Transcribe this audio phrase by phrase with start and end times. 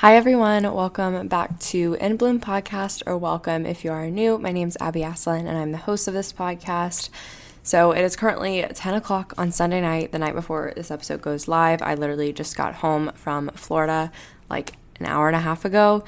[0.00, 0.62] Hi, everyone.
[0.62, 4.38] Welcome back to In Bloom Podcast, or welcome if you are new.
[4.38, 7.10] My name is Abby Aslin, and I'm the host of this podcast.
[7.62, 11.48] So it is currently 10 o'clock on Sunday night, the night before this episode goes
[11.48, 11.82] live.
[11.82, 14.10] I literally just got home from Florida
[14.48, 16.02] like an hour and a half ago,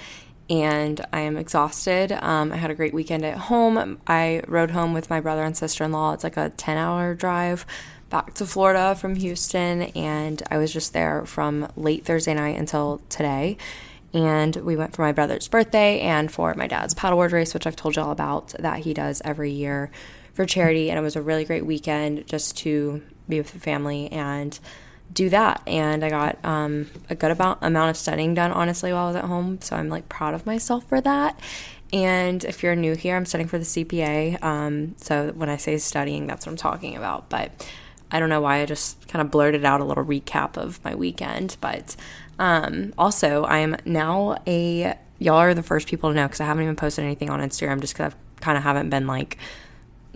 [0.48, 2.12] and I am exhausted.
[2.12, 4.00] Um, I had a great weekend at home.
[4.06, 6.14] I rode home with my brother and sister in law.
[6.14, 7.66] It's like a 10 hour drive
[8.12, 13.00] back to Florida from Houston, and I was just there from late Thursday night until
[13.08, 13.56] today.
[14.12, 17.74] And we went for my brother's birthday and for my dad's paddleboard race, which I've
[17.74, 19.90] told you all about that he does every year
[20.34, 20.90] for charity.
[20.90, 24.58] And it was a really great weekend just to be with the family and
[25.10, 25.62] do that.
[25.66, 29.16] And I got um, a good amount, amount of studying done, honestly, while I was
[29.16, 29.62] at home.
[29.62, 31.40] So I'm like proud of myself for that.
[31.94, 34.42] And if you're new here, I'm studying for the CPA.
[34.42, 37.30] Um, so when I say studying, that's what I'm talking about.
[37.30, 37.52] But
[38.12, 40.94] I don't know why I just kind of blurted out a little recap of my
[40.94, 41.96] weekend, but
[42.38, 46.44] um, also I am now a y'all are the first people to know because I
[46.44, 49.38] haven't even posted anything on Instagram just because I kind of haven't been like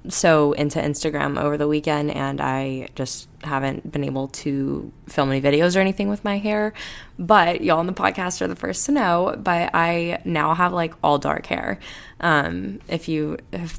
[0.09, 5.41] so into Instagram over the weekend and I just haven't been able to film any
[5.41, 6.73] videos or anything with my hair.
[7.19, 9.35] But y'all on the podcast are the first to know.
[9.39, 11.79] But I now have like all dark hair.
[12.21, 13.39] Um, if you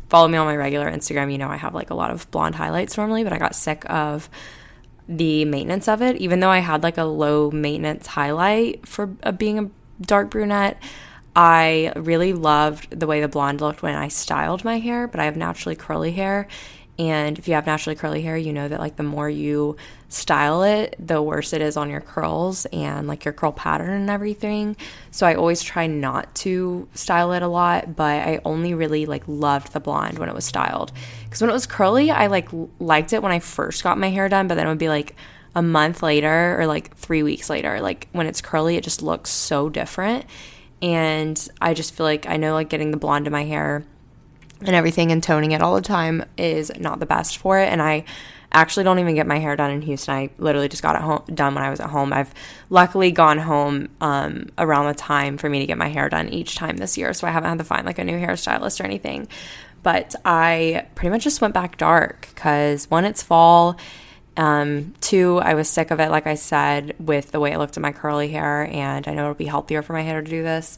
[0.09, 2.55] follow me on my regular Instagram, you know I have like a lot of blonde
[2.55, 4.29] highlights normally, but I got sick of
[5.07, 6.17] the maintenance of it.
[6.17, 9.69] Even though I had like a low maintenance highlight for uh, being a
[10.01, 10.81] dark brunette,
[11.37, 15.25] I really loved the way the blonde looked when I styled my hair, but I
[15.25, 16.47] have naturally curly hair.
[16.97, 19.77] And if you have naturally curly hair, you know that like the more you
[20.09, 24.09] style it, the worse it is on your curls and like your curl pattern and
[24.09, 24.75] everything.
[25.11, 29.23] So I always try not to style it a lot, but I only really like
[29.27, 30.91] loved the blonde when it was styled.
[31.29, 32.49] Cuz when it was curly, I like
[32.79, 35.15] liked it when I first got my hair done, but then it would be like
[35.53, 37.79] a month later or like 3 weeks later.
[37.79, 40.25] Like when it's curly, it just looks so different
[40.81, 43.85] and I just feel like I know like getting the blonde in my hair
[44.61, 47.81] and everything and toning it all the time is not the best for it and
[47.81, 48.05] I
[48.51, 50.13] actually don't even get my hair done in Houston.
[50.13, 52.13] I literally just got it home, done when I was at home.
[52.13, 52.33] I've
[52.69, 56.55] luckily gone home um, around the time for me to get my hair done each
[56.55, 59.27] time this year, so I haven't had to find like a new hairstylist or anything.
[59.83, 63.77] But I pretty much just went back dark because one, it's fall
[64.37, 67.75] um, two, I was sick of it, like I said, with the way it looked
[67.75, 70.43] at my curly hair, and I know it'll be healthier for my hair to do
[70.43, 70.77] this.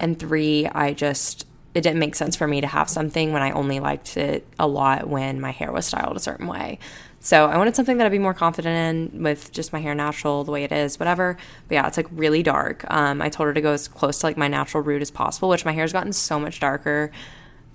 [0.00, 3.50] And three, I just, it didn't make sense for me to have something when I
[3.50, 6.78] only liked it a lot when my hair was styled a certain way.
[7.20, 10.44] So I wanted something that I'd be more confident in with just my hair natural,
[10.44, 11.38] the way it is, whatever.
[11.68, 12.84] But yeah, it's like really dark.
[12.90, 15.48] Um, I told her to go as close to like my natural root as possible,
[15.48, 17.10] which my hair's gotten so much darker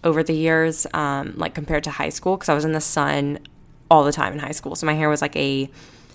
[0.04, 3.40] over the years, um, like compared to high school, because I was in the sun
[3.90, 4.76] all the time in high school.
[4.76, 5.70] So my hair was like a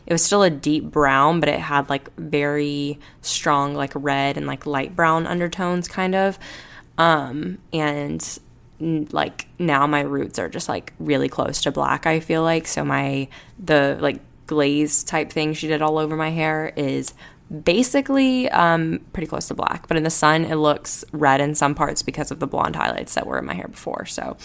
[0.06, 4.46] it was still a deep brown, but it had like very strong like red and
[4.46, 6.38] like light brown undertones kind of.
[6.98, 8.38] Um and
[8.80, 12.66] like now my roots are just like really close to black, I feel like.
[12.66, 17.14] So my the like glaze type thing she did all over my hair is
[17.62, 21.74] basically um, pretty close to black, but in the sun it looks red in some
[21.74, 24.06] parts because of the blonde highlights that were in my hair before.
[24.06, 24.36] So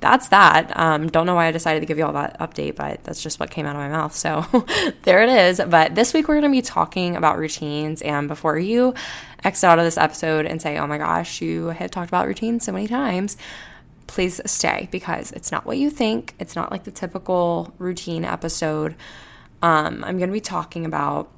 [0.00, 0.76] that's that.
[0.76, 3.38] Um, don't know why I decided to give you all that update, but that's just
[3.38, 4.14] what came out of my mouth.
[4.14, 4.46] So
[5.02, 5.60] there it is.
[5.68, 8.00] But this week we're going to be talking about routines.
[8.02, 8.94] And before you
[9.44, 12.64] exit out of this episode and say, oh my gosh, you had talked about routines
[12.64, 13.36] so many times.
[14.06, 16.34] Please stay because it's not what you think.
[16.38, 18.94] It's not like the typical routine episode.
[19.62, 21.30] Um, I'm going to be talking about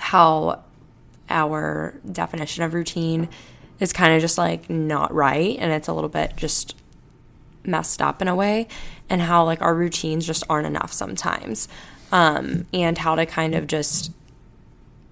[0.00, 0.62] how
[1.28, 3.28] our definition of routine
[3.78, 6.76] is kind of just like not right and it's a little bit just
[7.64, 8.66] messed up in a way
[9.08, 11.68] and how like our routines just aren't enough sometimes
[12.12, 14.10] um, and how to kind of just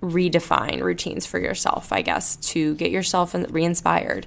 [0.00, 4.26] redefine routines for yourself i guess to get yourself re-inspired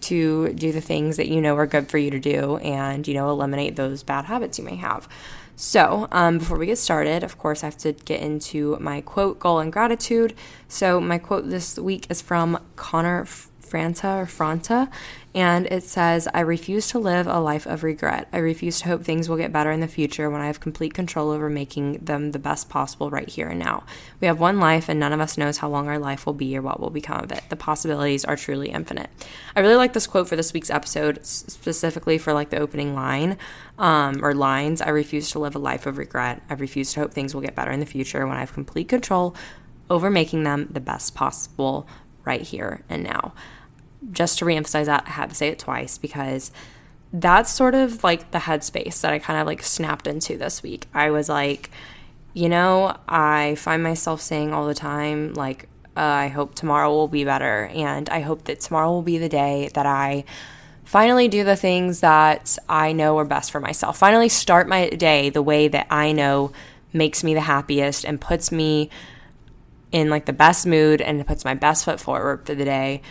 [0.00, 3.14] to do the things that you know are good for you to do and you
[3.14, 5.08] know eliminate those bad habits you may have
[5.56, 9.38] so, um, before we get started, of course, I have to get into my quote,
[9.38, 10.34] goal, and gratitude.
[10.66, 14.90] So, my quote this week is from Connor Franta or Franta,
[15.34, 18.28] and it says, I refuse to live a life of regret.
[18.34, 20.92] I refuse to hope things will get better in the future when I have complete
[20.92, 23.84] control over making them the best possible right here and now.
[24.20, 26.54] We have one life, and none of us knows how long our life will be
[26.56, 27.42] or what will become of it.
[27.48, 29.08] The possibilities are truly infinite.
[29.56, 33.38] I really like this quote for this week's episode, specifically for like the opening line
[33.78, 34.82] um, or lines.
[34.82, 36.42] I refuse to live a life of regret.
[36.50, 38.88] I refuse to hope things will get better in the future when I have complete
[38.88, 39.34] control
[39.88, 41.86] over making them the best possible
[42.24, 43.32] right here and now
[44.10, 46.50] just to reemphasize that, I had to say it twice because
[47.12, 50.86] that's sort of like the headspace that I kind of like snapped into this week.
[50.94, 51.70] I was like,
[52.34, 57.08] you know, I find myself saying all the time, like, uh, I hope tomorrow will
[57.08, 57.70] be better.
[57.74, 60.24] And I hope that tomorrow will be the day that I
[60.84, 63.98] finally do the things that I know are best for myself.
[63.98, 66.52] Finally, start my day the way that I know
[66.94, 68.88] makes me the happiest and puts me
[69.90, 73.02] in like the best mood and puts my best foot forward for the day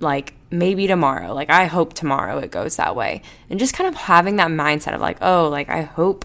[0.00, 1.32] like maybe tomorrow.
[1.32, 3.22] Like I hope tomorrow it goes that way.
[3.50, 6.24] And just kind of having that mindset of like, oh, like I hope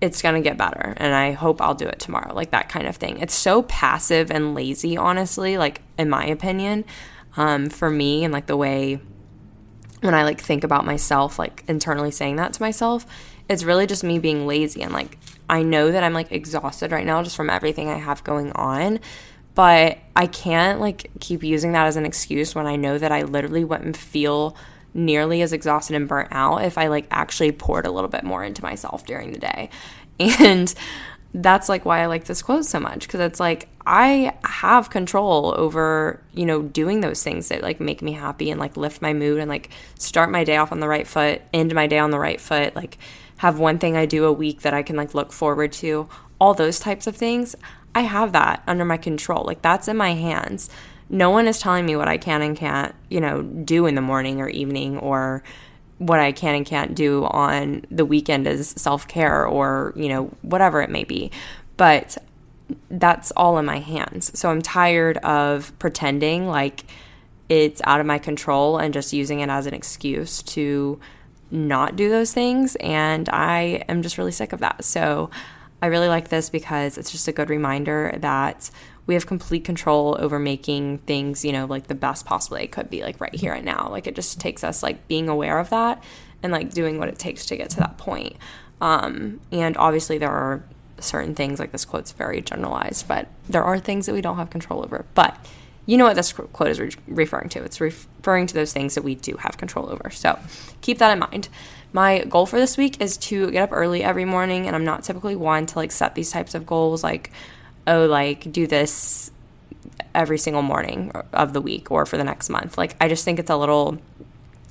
[0.00, 2.34] it's going to get better and I hope I'll do it tomorrow.
[2.34, 3.18] Like that kind of thing.
[3.18, 6.84] It's so passive and lazy, honestly, like in my opinion,
[7.36, 9.00] um, for me and like the way
[10.00, 13.06] when I like think about myself, like internally saying that to myself,
[13.48, 15.18] it's really just me being lazy and like
[15.50, 19.00] I know that I'm like exhausted right now just from everything I have going on
[19.58, 23.22] but I can't like keep using that as an excuse when I know that I
[23.22, 24.56] literally wouldn't feel
[24.94, 28.44] nearly as exhausted and burnt out if I like actually poured a little bit more
[28.44, 29.70] into myself during the day.
[30.20, 30.72] And
[31.34, 35.52] that's like why I like this quote so much because it's like I have control
[35.56, 39.12] over, you know, doing those things that like make me happy and like lift my
[39.12, 42.12] mood and like start my day off on the right foot, end my day on
[42.12, 42.96] the right foot, like
[43.38, 46.08] have one thing I do a week that I can like look forward to.
[46.40, 47.56] All those types of things.
[47.98, 49.42] I have that under my control.
[49.44, 50.70] Like that's in my hands.
[51.10, 54.00] No one is telling me what I can and can't, you know, do in the
[54.00, 55.42] morning or evening or
[55.98, 60.26] what I can and can't do on the weekend as self care or, you know,
[60.42, 61.32] whatever it may be.
[61.76, 62.18] But
[62.88, 64.38] that's all in my hands.
[64.38, 66.84] So I'm tired of pretending like
[67.48, 71.00] it's out of my control and just using it as an excuse to
[71.50, 72.76] not do those things.
[72.76, 74.84] And I am just really sick of that.
[74.84, 75.30] So
[75.80, 78.70] I really like this because it's just a good reminder that
[79.06, 82.90] we have complete control over making things, you know, like the best possible it could
[82.90, 83.88] be, like right here and now.
[83.90, 86.02] Like it just takes us like being aware of that
[86.42, 88.36] and like doing what it takes to get to that point.
[88.80, 90.62] Um, and obviously, there are
[91.00, 94.50] certain things like this quote's very generalized, but there are things that we don't have
[94.50, 95.04] control over.
[95.14, 95.36] But
[95.86, 97.62] you know what this quote is re- referring to.
[97.62, 100.10] It's referring to those things that we do have control over.
[100.10, 100.38] So
[100.82, 101.48] keep that in mind.
[101.92, 105.04] My goal for this week is to get up early every morning, and I'm not
[105.04, 107.32] typically one to like set these types of goals like,
[107.86, 109.30] oh, like do this
[110.14, 112.76] every single morning of the week or for the next month.
[112.76, 113.98] Like, I just think it's a little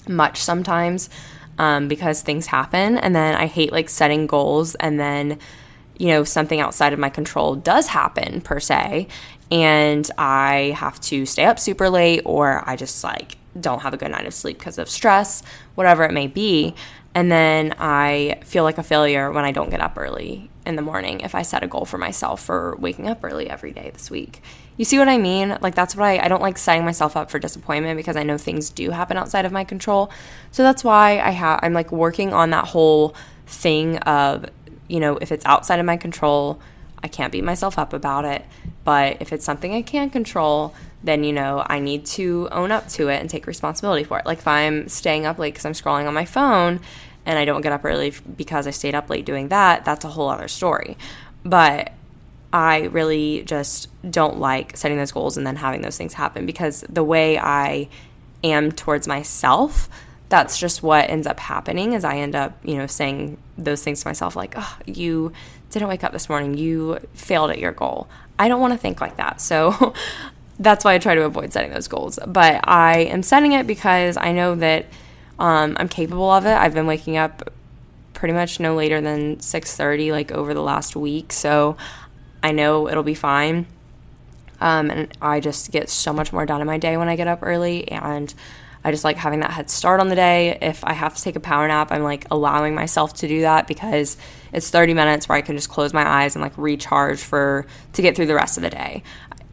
[0.08, 1.10] much sometimes
[1.58, 5.40] um, because things happen, and then I hate like setting goals and then
[5.98, 9.08] you know, something outside of my control does happen per se,
[9.50, 13.98] and I have to stay up super late or I just like don't have a
[13.98, 15.42] good night of sleep because of stress,
[15.76, 16.76] whatever it may be.
[17.18, 20.84] And then I feel like a failure when I don't get up early in the
[20.84, 24.12] morning if I set a goal for myself for waking up early every day this
[24.12, 24.44] week.
[24.78, 25.58] You see what I mean?
[25.60, 28.38] Like, that's what I, I don't like setting myself up for disappointment because I know
[28.38, 30.12] things do happen outside of my control.
[30.52, 33.16] So that's why I have, I'm like working on that whole
[33.48, 34.46] thing of,
[34.88, 36.62] you know, if it's outside of my control,
[37.02, 38.46] I can't beat myself up about it.
[38.84, 42.88] But if it's something I can't control, then you know I need to own up
[42.90, 44.26] to it and take responsibility for it.
[44.26, 46.80] Like if I'm staying up late because I'm scrolling on my phone
[47.28, 50.08] and I don't get up early because I stayed up late doing that, that's a
[50.08, 50.98] whole other story.
[51.44, 51.92] But
[52.54, 56.86] I really just don't like setting those goals and then having those things happen because
[56.88, 57.90] the way I
[58.46, 59.90] am towards myself,
[60.30, 64.02] that's just what ends up happening is I end up, you know, saying those things
[64.02, 65.34] to myself like, "Oh, you
[65.70, 66.58] didn't wake up this morning.
[66.58, 68.08] You failed at your goal."
[68.40, 69.42] I don't want to think like that.
[69.42, 69.94] So
[70.60, 72.20] that's why I try to avoid setting those goals.
[72.26, 74.86] But I am setting it because I know that
[75.40, 76.54] um, I'm capable of it.
[76.54, 77.52] I've been waking up
[78.14, 81.78] pretty much no later than 6:30 like over the last week, so
[82.42, 83.68] I know it'll be fine.
[84.60, 87.28] Um, and I just get so much more done in my day when I get
[87.28, 88.34] up early, and
[88.84, 90.58] I just like having that head start on the day.
[90.62, 93.68] If I have to take a power nap, I'm like allowing myself to do that
[93.68, 94.18] because
[94.52, 98.02] it's 30 minutes where I can just close my eyes and like recharge for to
[98.02, 99.04] get through the rest of the day.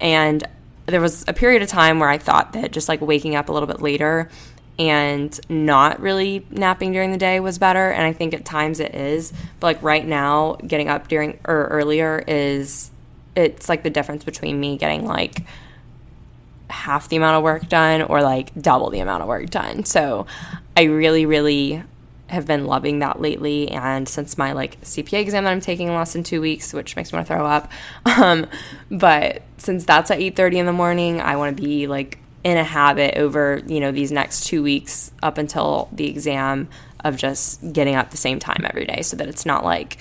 [0.01, 0.47] And
[0.87, 3.53] there was a period of time where I thought that just like waking up a
[3.53, 4.29] little bit later
[4.79, 8.95] and not really napping during the day was better and I think at times it
[8.95, 12.91] is but like right now getting up during or earlier is
[13.37, 15.45] it's like the difference between me getting like
[16.71, 19.85] half the amount of work done or like double the amount of work done.
[19.85, 20.27] So
[20.77, 21.83] I really, really
[22.29, 23.71] have been loving that lately.
[23.71, 26.97] And since my like CPA exam that I'm taking in less than two weeks, which
[26.97, 27.71] makes me want to throw up,
[28.07, 28.47] um,
[28.91, 32.65] but since that's at 8:30 in the morning, I want to be like in a
[32.65, 36.69] habit over you know these next two weeks up until the exam
[37.03, 39.99] of just getting up the same time every day, so that it's not like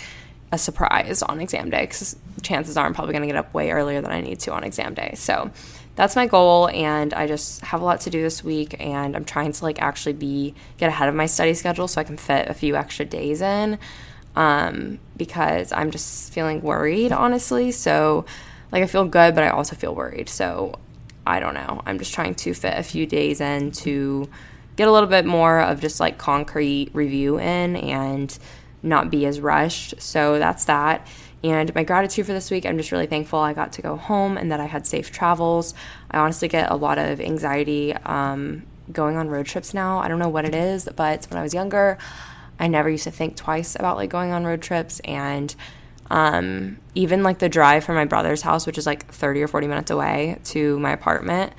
[0.52, 1.82] a surprise on exam day.
[1.82, 4.54] Because chances are I'm probably going to get up way earlier than I need to
[4.54, 5.14] on exam day.
[5.16, 5.52] So
[5.96, 9.26] that's my goal and i just have a lot to do this week and i'm
[9.26, 12.50] trying to like actually be get ahead of my study schedule so i can fit
[12.50, 13.78] a few extra days in
[14.36, 18.26] um, because i'm just feeling worried honestly so
[18.72, 20.80] like i feel good but i also feel worried so
[21.25, 24.27] i don't know i'm just trying to fit a few days in to
[24.75, 28.38] get a little bit more of just like concrete review in and
[28.82, 31.08] not be as rushed so that's that
[31.44, 34.38] and my gratitude for this week, I'm just really thankful I got to go home
[34.38, 35.74] and that I had safe travels.
[36.10, 40.00] I honestly get a lot of anxiety um, going on road trips now.
[40.00, 41.98] I don't know what it is, but when I was younger,
[42.60, 45.01] I never used to think twice about like going on road trips.
[45.01, 45.53] And
[46.10, 49.67] um, even like the drive from my brother's house, which is like 30 or 40
[49.67, 51.53] minutes away to my apartment,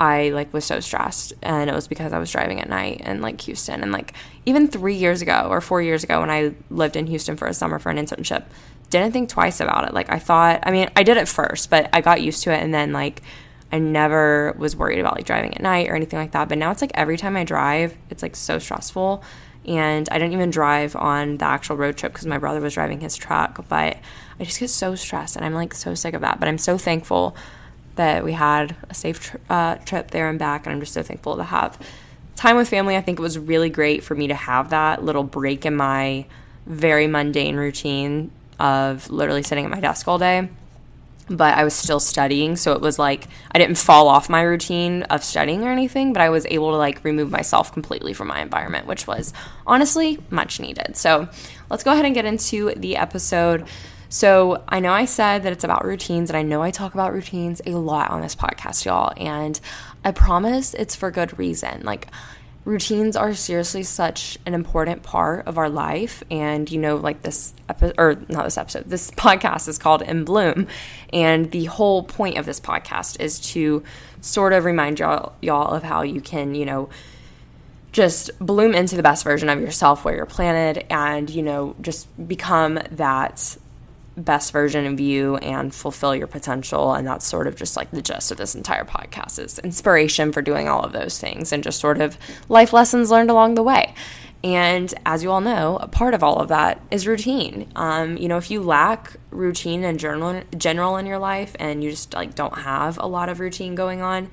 [0.00, 3.20] I like was so stressed and it was because I was driving at night in
[3.20, 4.14] like Houston and like
[4.46, 7.54] even 3 years ago or 4 years ago when I lived in Houston for a
[7.54, 8.44] summer for an internship
[8.90, 9.94] didn't think twice about it.
[9.94, 12.62] Like I thought, I mean, I did it first, but I got used to it
[12.62, 13.22] and then like
[13.70, 16.48] I never was worried about like driving at night or anything like that.
[16.48, 19.22] But now it's like every time I drive, it's like so stressful.
[19.68, 23.00] And I didn't even drive on the actual road trip because my brother was driving
[23.00, 23.68] his truck.
[23.68, 23.98] But
[24.40, 26.40] I just get so stressed and I'm like so sick of that.
[26.40, 27.36] But I'm so thankful
[27.96, 30.66] that we had a safe uh, trip there and back.
[30.66, 31.78] And I'm just so thankful to have
[32.34, 32.96] time with family.
[32.96, 36.24] I think it was really great for me to have that little break in my
[36.66, 40.48] very mundane routine of literally sitting at my desk all day
[41.30, 42.56] but I was still studying.
[42.56, 46.22] So it was like I didn't fall off my routine of studying or anything, but
[46.22, 49.32] I was able to like remove myself completely from my environment, which was
[49.66, 50.96] honestly much needed.
[50.96, 51.28] So
[51.70, 53.66] let's go ahead and get into the episode.
[54.10, 57.12] So I know I said that it's about routines, and I know I talk about
[57.12, 59.12] routines a lot on this podcast, y'all.
[59.18, 59.60] And
[60.02, 61.82] I promise it's for good reason.
[61.84, 62.08] Like,
[62.68, 66.22] routines are seriously such an important part of our life.
[66.30, 70.24] And you know like this episode or not this episode this podcast is called in
[70.24, 70.66] bloom.
[71.12, 73.82] And the whole point of this podcast is to
[74.20, 76.90] sort of remind y'all y'all of how you can you know
[77.90, 82.06] just bloom into the best version of yourself where you're planted and you know just
[82.28, 83.56] become that
[84.18, 86.92] best version of you and fulfill your potential.
[86.92, 90.42] And that's sort of just like the gist of this entire podcast is inspiration for
[90.42, 93.94] doing all of those things and just sort of life lessons learned along the way.
[94.44, 97.70] And as you all know a part of all of that is routine.
[97.74, 101.90] Um, you know if you lack routine and general general in your life and you
[101.90, 104.30] just like don't have a lot of routine going on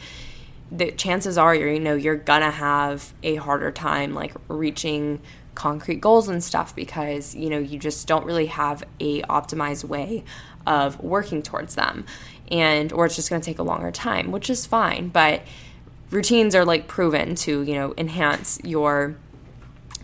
[0.72, 5.22] the chances are you're you know you're gonna have a harder time like reaching
[5.56, 10.24] concrete goals and stuff because you know you just don't really have a optimized way
[10.68, 12.06] of working towards them.
[12.52, 15.42] And or it's just going to take a longer time which is fine but
[16.12, 19.16] routines are like proven to you know enhance your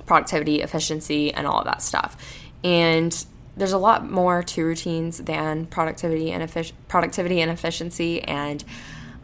[0.08, 2.17] productivity efficiency and all of that stuff.
[2.63, 8.63] And there's a lot more to routines than productivity and effic- productivity and efficiency and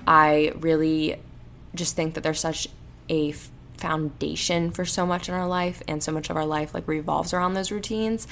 [0.05, 1.15] i really
[1.75, 2.67] just think that there's such
[3.09, 3.33] a
[3.77, 7.33] foundation for so much in our life and so much of our life like revolves
[7.33, 8.27] around those routines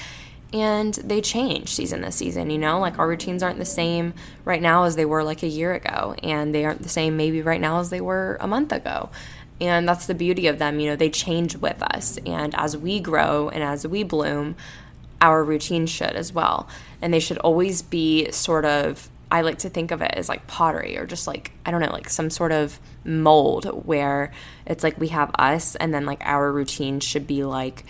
[0.54, 2.80] and they change season to season you know?
[2.80, 6.16] Like our routines aren't the same right now as they were like a year ago
[6.24, 9.10] and they aren't the same maybe right now as they were a month ago.
[9.60, 10.96] And that's the beauty of them you know?
[10.96, 14.56] They change with us and as we grow and as we bloom
[15.22, 16.68] our routine should as well.
[17.02, 20.48] And they should always be sort of I like to think of it as like
[20.48, 24.32] pottery or just like, I don't know, like some sort of mold where
[24.66, 27.86] it's like we have us and then like our routine should be like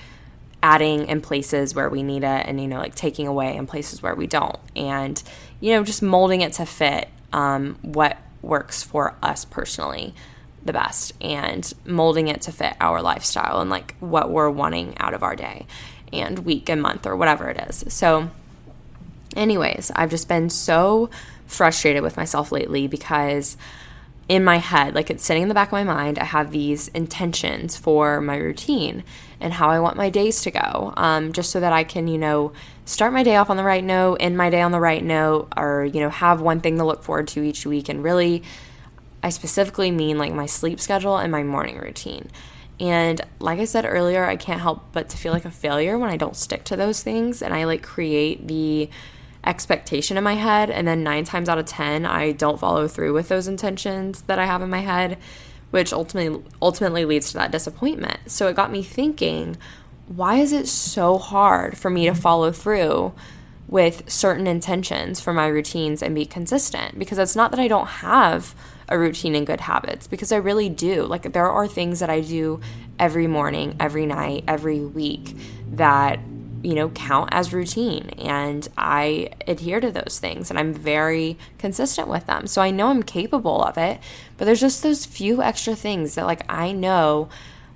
[0.64, 4.02] adding in places where we need it and, you know, like taking away in places
[4.02, 4.60] where we don't.
[4.76, 5.22] And,
[5.60, 10.14] you know, just molding it to fit um, what works for us personally
[10.64, 15.14] the best and molding it to fit our lifestyle and like what we're wanting out
[15.14, 15.68] of our day
[16.12, 17.86] and week and month or whatever it is.
[17.90, 18.32] So,
[19.36, 21.10] Anyways, I've just been so
[21.46, 23.58] frustrated with myself lately because
[24.28, 26.88] in my head, like it's sitting in the back of my mind, I have these
[26.90, 29.04] intentions for my routine
[29.40, 32.18] and how I want my days to go, um, just so that I can, you
[32.18, 32.52] know,
[32.86, 35.50] start my day off on the right note, end my day on the right note,
[35.56, 37.88] or, you know, have one thing to look forward to each week.
[37.88, 38.42] And really,
[39.22, 42.30] I specifically mean like my sleep schedule and my morning routine.
[42.80, 46.10] And like I said earlier, I can't help but to feel like a failure when
[46.10, 48.90] I don't stick to those things and I like create the
[49.46, 53.14] expectation in my head and then 9 times out of 10 I don't follow through
[53.14, 55.18] with those intentions that I have in my head
[55.76, 58.18] which ultimately ultimately leads to that disappointment.
[58.28, 59.58] So it got me thinking,
[60.08, 63.14] why is it so hard for me to follow through
[63.68, 66.98] with certain intentions for my routines and be consistent?
[66.98, 68.56] Because it's not that I don't have
[68.88, 71.04] a routine and good habits because I really do.
[71.04, 72.62] Like there are things that I do
[72.98, 75.36] every morning, every night, every week
[75.72, 76.20] that
[76.66, 78.10] you know, count as routine.
[78.18, 82.48] And I adhere to those things and I'm very consistent with them.
[82.48, 84.00] So I know I'm capable of it,
[84.38, 87.30] but there's just those few extra things that, like, I know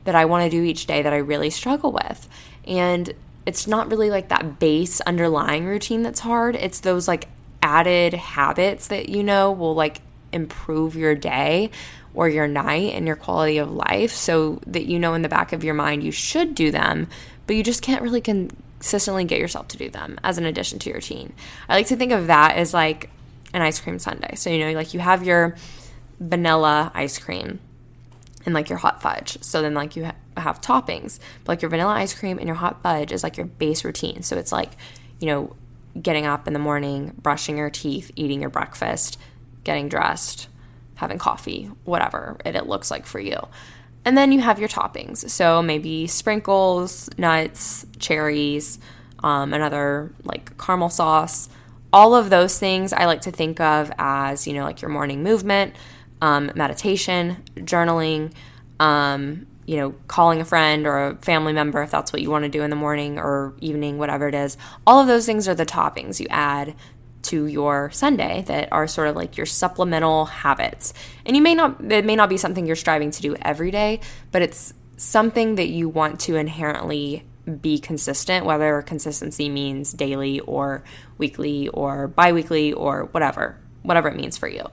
[0.06, 2.28] that I want to do each day that I really struggle with.
[2.66, 3.14] And
[3.46, 6.56] it's not really like that base underlying routine that's hard.
[6.56, 7.28] It's those like
[7.62, 11.70] added habits that you know will like improve your day
[12.16, 15.54] or your night and your quality of life so that you know in the back
[15.54, 17.08] of your mind you should do them,
[17.46, 20.80] but you just can't really con- consistently get yourself to do them as an addition
[20.80, 21.34] to your routine.
[21.68, 23.10] I like to think of that as like
[23.54, 24.36] an ice cream sundae.
[24.36, 25.56] So, you know, like you have your
[26.20, 27.60] vanilla ice cream
[28.46, 29.38] and like your hot fudge.
[29.44, 32.56] So then like you ha- have toppings, but like your vanilla ice cream and your
[32.56, 34.24] hot fudge is like your base routine.
[34.24, 34.72] So it's like,
[35.20, 35.56] you know,
[36.02, 39.20] getting up in the morning, brushing your teeth, eating your breakfast,
[39.66, 40.48] getting dressed,
[40.96, 43.40] having coffee, whatever it, it looks like for you.
[44.06, 45.30] And then you have your toppings.
[45.30, 48.80] So maybe sprinkles, nuts, cherries,
[49.24, 51.50] um, another like caramel sauce.
[51.92, 55.24] All of those things I like to think of as, you know, like your morning
[55.24, 55.76] movement,
[56.22, 58.34] um, meditation, journaling,
[58.80, 62.44] um, you know, calling a friend or a family member if that's what you want
[62.44, 64.58] to do in the morning or evening, whatever it is.
[64.88, 66.76] All of those things are the toppings you add
[67.22, 70.94] to your sundae that are sort of like your supplemental habits.
[71.26, 74.00] And you may not, it may not be something you're striving to do every day,
[74.32, 77.26] but it's something that you want to inherently
[77.62, 80.84] be consistent, whether consistency means daily or
[81.18, 84.66] weekly or bi weekly or whatever, whatever it means for you.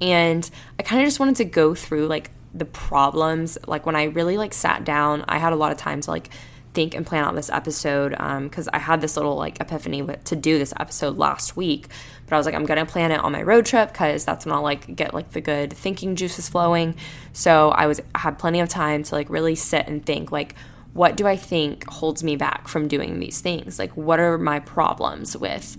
[0.00, 3.58] And I kind of just wanted to go through like the problems.
[3.66, 6.30] Like when I really like sat down, I had a lot of time to like
[6.76, 10.36] think and plan out this episode because um, I had this little like epiphany to
[10.36, 11.88] do this episode last week.
[12.26, 14.54] But I was like, I'm gonna plan it on my road trip because that's when
[14.54, 16.94] I'll like get like the good thinking juices flowing.
[17.32, 20.54] So I was had plenty of time to like really sit and think like
[20.92, 23.78] what do I think holds me back from doing these things?
[23.78, 25.78] Like what are my problems with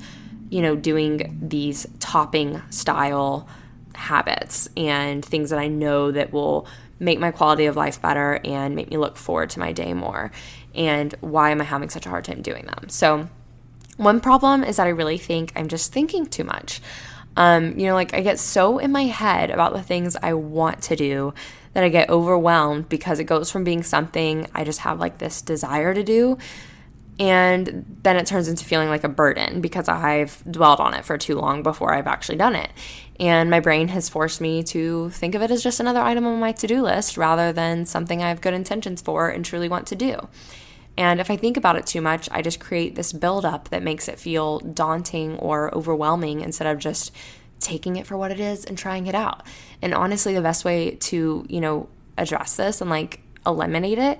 [0.49, 3.47] you know doing these topping style
[3.93, 6.67] habits and things that I know that will
[6.99, 10.31] make my quality of life better and make me look forward to my day more
[10.77, 12.87] and why am I having such a hard time doing them?
[12.87, 13.27] So,
[13.97, 16.81] one problem is that I really think I'm just thinking too much.
[17.35, 20.83] Um, you know, like I get so in my head about the things I want
[20.83, 21.33] to do
[21.73, 25.41] that I get overwhelmed because it goes from being something I just have like this
[25.41, 26.37] desire to do.
[27.19, 31.17] And then it turns into feeling like a burden because I've dwelled on it for
[31.17, 32.69] too long before I've actually done it.
[33.19, 36.39] And my brain has forced me to think of it as just another item on
[36.39, 39.87] my to do list rather than something I have good intentions for and truly want
[39.87, 40.27] to do.
[40.97, 44.07] And if I think about it too much, I just create this buildup that makes
[44.07, 47.11] it feel daunting or overwhelming instead of just
[47.59, 49.43] taking it for what it is and trying it out.
[49.81, 54.19] And honestly, the best way to, you know, address this and like eliminate it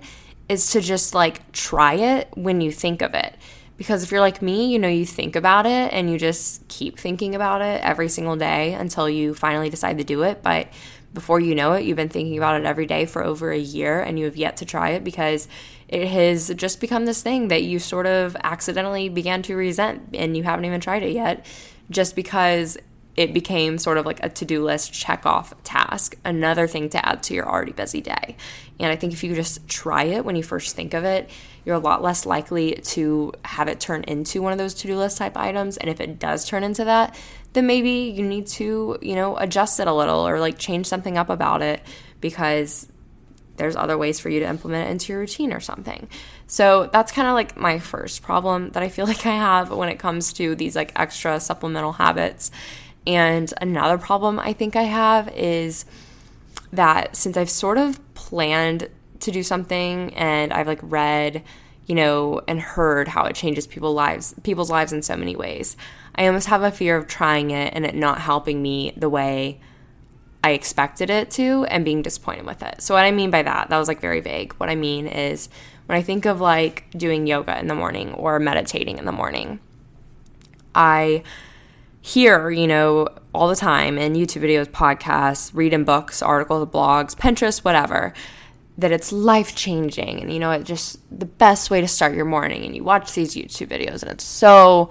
[0.50, 3.36] is to just like try it when you think of it.
[3.78, 6.98] Because if you're like me, you know, you think about it and you just keep
[6.98, 10.42] thinking about it every single day until you finally decide to do it.
[10.42, 10.68] But
[11.14, 14.02] before you know it, you've been thinking about it every day for over a year
[14.02, 15.48] and you have yet to try it because
[15.88, 20.36] it has just become this thing that you sort of accidentally began to resent and
[20.36, 21.46] you haven't even tried it yet
[21.90, 22.78] just because
[23.16, 27.24] it became sort of like a to-do list check off task another thing to add
[27.24, 28.36] to your already busy day
[28.80, 31.30] and i think if you just try it when you first think of it
[31.68, 35.18] you're a lot less likely to have it turn into one of those to-do list
[35.18, 37.14] type items and if it does turn into that
[37.52, 41.18] then maybe you need to you know adjust it a little or like change something
[41.18, 41.82] up about it
[42.22, 42.88] because
[43.58, 46.08] there's other ways for you to implement it into your routine or something.
[46.46, 49.90] So that's kind of like my first problem that I feel like I have when
[49.90, 52.52] it comes to these like extra supplemental habits.
[53.06, 55.86] And another problem I think I have is
[56.74, 61.44] that since I've sort of planned to do something and I've like read,
[61.86, 65.78] you know, and heard how it changes people's lives, people's lives in so many ways,
[66.16, 69.60] I almost have a fear of trying it and it not helping me the way
[70.44, 72.82] I expected it to and being disappointed with it.
[72.82, 74.54] So, what I mean by that, that was like very vague.
[74.54, 75.50] What I mean is
[75.88, 79.60] when I think of like doing yoga in the morning or meditating in the morning,
[80.74, 81.24] I
[82.02, 87.64] hear, you know, all the time in YouTube videos, podcasts, reading books, articles, blogs, Pinterest,
[87.66, 88.14] whatever,
[88.78, 92.26] that it's life changing and, you know, it just the best way to start your
[92.26, 92.64] morning.
[92.64, 94.90] And you watch these YouTube videos and it's so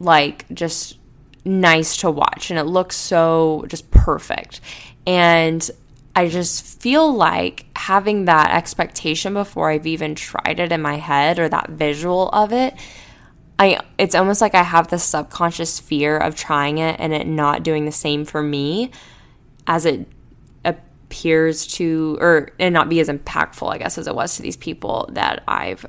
[0.00, 0.98] like just
[1.44, 4.60] nice to watch and it looks so just perfect.
[5.06, 5.68] And
[6.14, 11.38] I just feel like having that expectation before I've even tried it in my head
[11.38, 12.74] or that visual of it,
[13.58, 17.62] I it's almost like I have this subconscious fear of trying it and it not
[17.62, 18.90] doing the same for me
[19.66, 20.06] as it
[21.12, 24.56] appears to or and not be as impactful, I guess, as it was to these
[24.56, 25.84] people that I've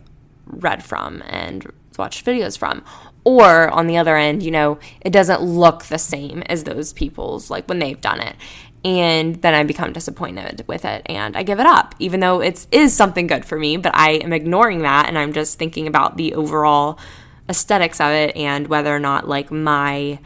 [0.46, 1.66] read from and
[1.98, 2.84] watched videos from.
[3.24, 7.50] Or on the other end, you know, it doesn't look the same as those people's
[7.50, 8.36] like when they've done it.
[8.84, 12.68] And then I become disappointed with it and I give it up, even though it
[12.70, 16.18] is something good for me, but I am ignoring that and I'm just thinking about
[16.18, 17.00] the overall
[17.48, 20.20] aesthetics of it and whether or not like my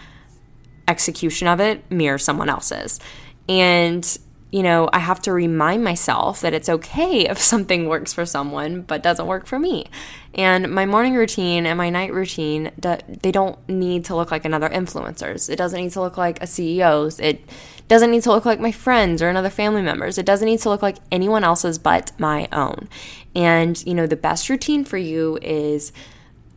[0.88, 2.99] execution of it mirrors someone else's.
[3.47, 4.17] And
[4.51, 8.81] you know, I have to remind myself that it's okay if something works for someone
[8.81, 9.86] but doesn't work for me.
[10.33, 14.69] And my morning routine and my night routine, they don't need to look like another
[14.69, 15.49] influencer's.
[15.49, 17.19] It doesn't need to look like a CEO's.
[17.19, 17.41] It
[17.88, 20.17] doesn't need to look like my friends or another family members.
[20.17, 22.88] It doesn't need to look like anyone else's but my own.
[23.36, 25.91] And, you know, the best routine for you is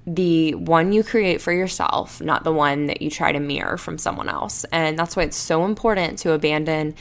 [0.06, 3.96] the one you create for yourself, not the one that you try to mirror from
[3.96, 4.64] someone else.
[4.72, 6.94] And that's why it's so important to abandon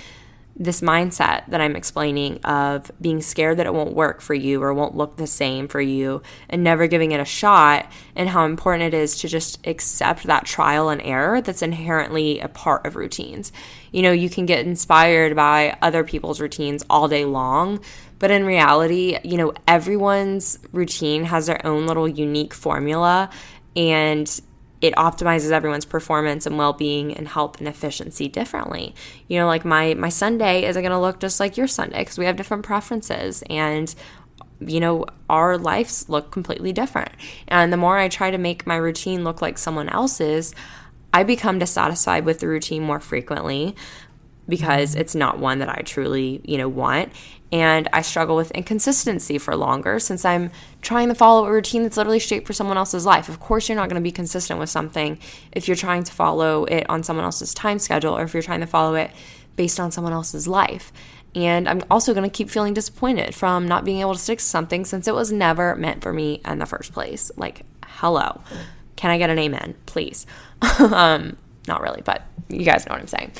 [0.61, 4.73] this mindset that I'm explaining of being scared that it won't work for you or
[4.73, 8.93] won't look the same for you and never giving it a shot, and how important
[8.93, 13.53] it is to just accept that trial and error that's inherently a part of routines.
[13.91, 17.79] You know, you can get inspired by other people's routines all day long,
[18.19, 23.29] but in reality, you know, everyone's routine has their own little unique formula.
[23.75, 24.41] And
[24.81, 28.95] it optimizes everyone's performance and well-being and health and efficiency differently.
[29.27, 32.17] You know, like my my Sunday isn't going to look just like your Sunday because
[32.17, 33.93] we have different preferences and
[34.61, 37.11] you know, our lives look completely different.
[37.47, 40.53] And the more I try to make my routine look like someone else's,
[41.13, 43.75] I become dissatisfied with the routine more frequently
[44.47, 45.01] because mm-hmm.
[45.01, 47.11] it's not one that I truly, you know, want
[47.51, 51.97] and I struggle with inconsistency for longer since I'm trying to follow a routine that's
[51.97, 53.27] literally shaped for someone else's life.
[53.27, 55.17] Of course, you're not going to be consistent with something
[55.51, 58.59] if you're trying to follow it on someone else's time schedule or if you're trying
[58.59, 59.11] to follow it
[59.55, 60.93] based on someone else's life.
[61.35, 64.45] And I'm also going to keep feeling disappointed from not being able to stick to
[64.45, 67.31] something since it was never meant for me in the first place.
[67.35, 68.41] Like, hello.
[68.95, 70.25] Can I get an amen, please?
[70.79, 73.31] um, not really, but you guys know what I'm saying.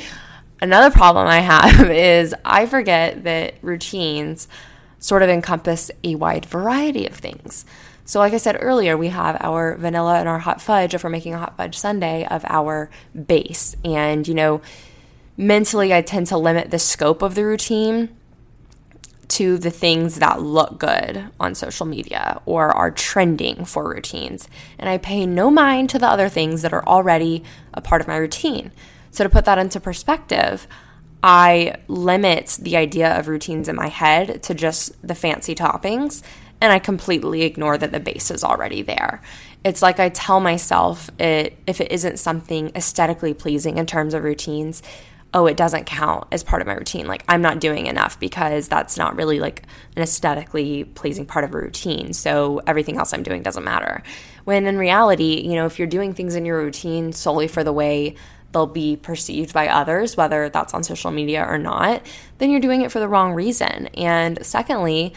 [0.62, 4.48] Another problem I have is I forget that routines
[5.00, 7.66] sort of encompass a wide variety of things.
[8.04, 11.12] So, like I said earlier, we have our vanilla and our hot fudge if we're
[11.12, 12.90] making a hot fudge sundae of our
[13.28, 13.76] base.
[13.86, 14.62] And, you know,
[15.38, 18.10] mentally, I tend to limit the scope of the routine
[19.30, 24.50] to the things that look good on social media or are trending for routines.
[24.80, 27.44] And I pay no mind to the other things that are already
[27.76, 28.72] a part of my routine.
[29.12, 30.68] So, to put that into perspective,
[31.22, 36.24] I limit the idea of routines in my head to just the fancy toppings,
[36.62, 39.22] and I completely ignore that the base is already there.
[39.64, 44.24] It's like I tell myself it if it isn't something aesthetically pleasing in terms of
[44.24, 44.82] routines,
[45.34, 47.08] oh, it doesn't count as part of my routine.
[47.08, 49.64] Like I'm not doing enough because that's not really like
[49.96, 52.14] an aesthetically pleasing part of a routine.
[52.14, 54.02] So everything else I'm doing doesn't matter.
[54.46, 57.74] When in reality, you know, if you're doing things in your routine solely for the
[57.74, 58.16] way
[58.52, 62.02] they'll be perceived by others, whether that's on social media or not,
[62.38, 63.88] then you're doing it for the wrong reason.
[63.88, 65.14] And secondly,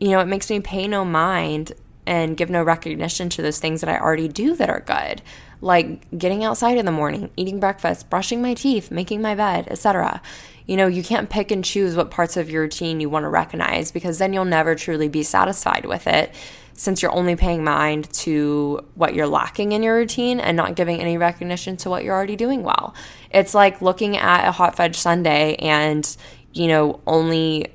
[0.00, 1.72] you know, it makes me pay no mind
[2.06, 5.22] and give no recognition to those things that I already do that are good,
[5.60, 10.20] like getting outside in the morning, eating breakfast, brushing my teeth, making my bed, etc.
[10.66, 13.28] You know, you can't pick and choose what parts of your routine you want to
[13.28, 16.34] recognize because then you'll never truly be satisfied with it
[16.74, 21.00] since you're only paying mind to what you're lacking in your routine and not giving
[21.00, 22.94] any recognition to what you're already doing well.
[23.30, 26.16] It's like looking at a hot fudge sundae and,
[26.52, 27.72] you know, only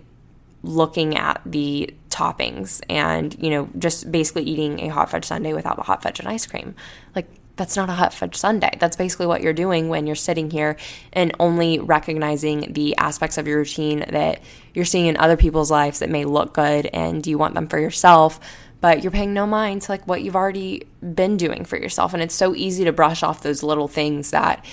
[0.64, 5.76] looking at the toppings and, you know, just basically eating a hot fudge sundae without
[5.76, 6.76] the hot fudge and ice cream.
[7.16, 8.78] Like, that's not a hot fudge sundae.
[8.80, 10.78] That's basically what you're doing when you're sitting here
[11.12, 14.42] and only recognizing the aspects of your routine that
[14.74, 17.80] you're seeing in other people's lives that may look good and you want them for
[17.80, 18.40] yourself
[18.82, 22.14] but you're paying no mind to like what you've already been doing for yourself.
[22.14, 24.64] And it's so easy to brush off those little things that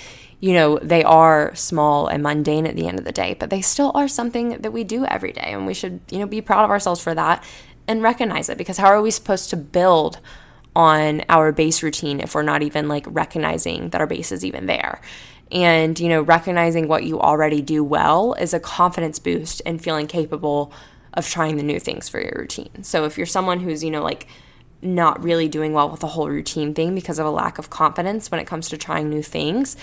[0.41, 3.61] you know they are small and mundane at the end of the day but they
[3.61, 5.47] still are something that we do every day.
[5.47, 7.43] And we should you know be proud of ourselves for that
[7.87, 8.57] and recognize it.
[8.57, 10.19] Because how are we supposed to build
[10.75, 14.67] on our base routine if we're not even like recognizing that our base is even
[14.67, 15.01] there?
[15.51, 20.05] And you know recognizing what you already do well is a confidence boost and feeling
[20.05, 20.73] capable
[21.15, 22.83] of trying the new things for your routine.
[22.83, 24.27] So if you're someone who's, you know, like
[24.81, 28.29] not really doing well with the whole routine thing because of a lack of confidence
[28.29, 29.75] when it comes to trying new things.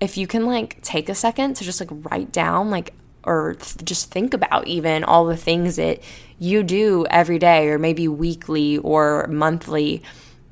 [0.00, 2.94] If you can like take a second to just like write down like
[3.24, 6.00] or th- just think about even all the things that
[6.38, 10.02] you do every day or maybe weekly or monthly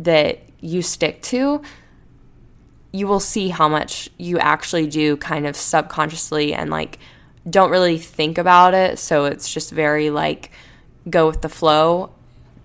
[0.01, 1.63] that you stick to,
[2.93, 6.99] you will see how much you actually do kind of subconsciously and like
[7.49, 8.99] don't really think about it.
[8.99, 10.51] So it's just very like
[11.09, 12.13] go with the flow.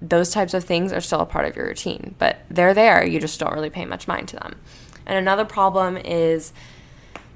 [0.01, 3.05] Those types of things are still a part of your routine, but they're there.
[3.05, 4.59] You just don't really pay much mind to them.
[5.05, 6.53] And another problem is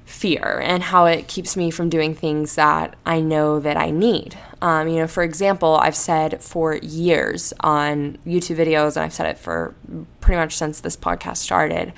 [0.04, 4.38] fear and how it keeps me from doing things that I know that I need.
[4.62, 9.26] Um, you know, for example, I've said for years on YouTube videos, and I've said
[9.26, 9.74] it for
[10.20, 11.92] pretty much since this podcast started,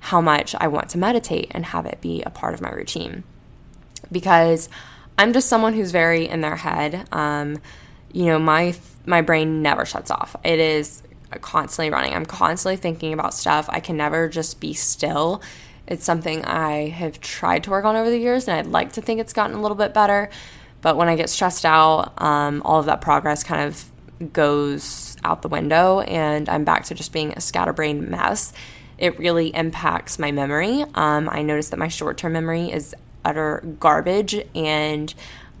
[0.00, 3.24] how much I want to meditate and have it be a part of my routine.
[4.10, 4.68] Because
[5.18, 7.08] I'm just someone who's very in their head.
[7.12, 7.58] Um,
[8.12, 10.36] you know, my my brain never shuts off.
[10.44, 11.02] It is
[11.40, 12.14] constantly running.
[12.14, 13.66] I'm constantly thinking about stuff.
[13.68, 15.42] I can never just be still.
[15.86, 19.00] It's something I have tried to work on over the years, and I'd like to
[19.00, 20.30] think it's gotten a little bit better.
[20.82, 25.42] But when I get stressed out, um, all of that progress kind of goes out
[25.42, 28.52] the window, and I'm back to just being a scatterbrained mess
[28.98, 30.84] it really impacts my memory.
[30.94, 32.94] Um, I notice that my short term memory is
[33.26, 35.12] utter garbage and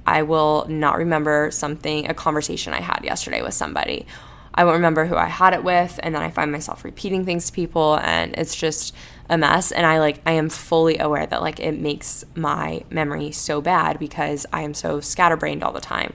[0.06, 4.06] I will not remember something, a conversation I had yesterday with somebody.
[4.54, 7.46] I won't remember who I had it with, and then I find myself repeating things
[7.46, 8.94] to people, and it's just
[9.28, 9.70] a mess.
[9.70, 13.98] And I like, I am fully aware that like it makes my memory so bad
[13.98, 16.14] because I am so scatterbrained all the time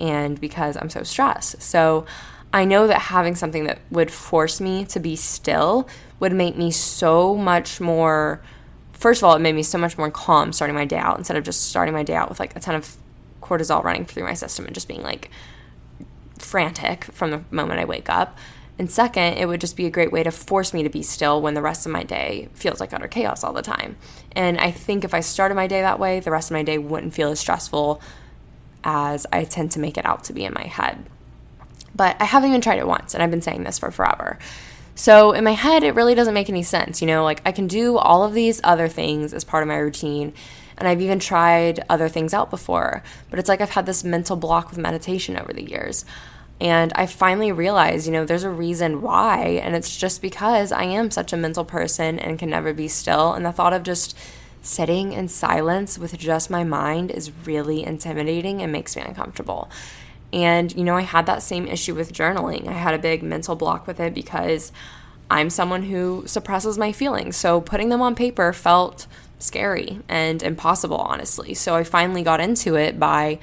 [0.00, 1.62] and because I'm so stressed.
[1.62, 2.06] So
[2.52, 5.88] I know that having something that would force me to be still
[6.20, 8.42] would make me so much more
[9.00, 11.36] first of all it made me so much more calm starting my day out instead
[11.36, 12.96] of just starting my day out with like a ton of
[13.40, 15.30] cortisol running through my system and just being like
[16.38, 18.38] frantic from the moment I wake up.
[18.78, 21.42] And second, it would just be a great way to force me to be still
[21.42, 23.96] when the rest of my day feels like utter chaos all the time.
[24.32, 26.78] And I think if I started my day that way, the rest of my day
[26.78, 28.00] wouldn't feel as stressful
[28.82, 31.04] as I tend to make it out to be in my head.
[31.94, 34.38] But I haven't even tried it once, and I've been saying this for forever.
[35.00, 37.00] So in my head, it really doesn't make any sense.
[37.00, 39.78] You know, like I can do all of these other things as part of my
[39.78, 40.34] routine.
[40.76, 44.36] And I've even tried other things out before, but it's like I've had this mental
[44.36, 46.04] block with meditation over the years.
[46.60, 49.62] And I finally realized, you know, there's a reason why.
[49.62, 53.32] And it's just because I am such a mental person and can never be still.
[53.32, 54.14] And the thought of just
[54.60, 59.70] sitting in silence with just my mind is really intimidating and makes me uncomfortable.
[60.32, 62.68] And, you know, I had that same issue with journaling.
[62.68, 64.72] I had a big mental block with it because
[65.30, 67.36] I'm someone who suppresses my feelings.
[67.36, 69.06] So putting them on paper felt
[69.38, 71.54] scary and impossible, honestly.
[71.54, 73.38] So I finally got into it by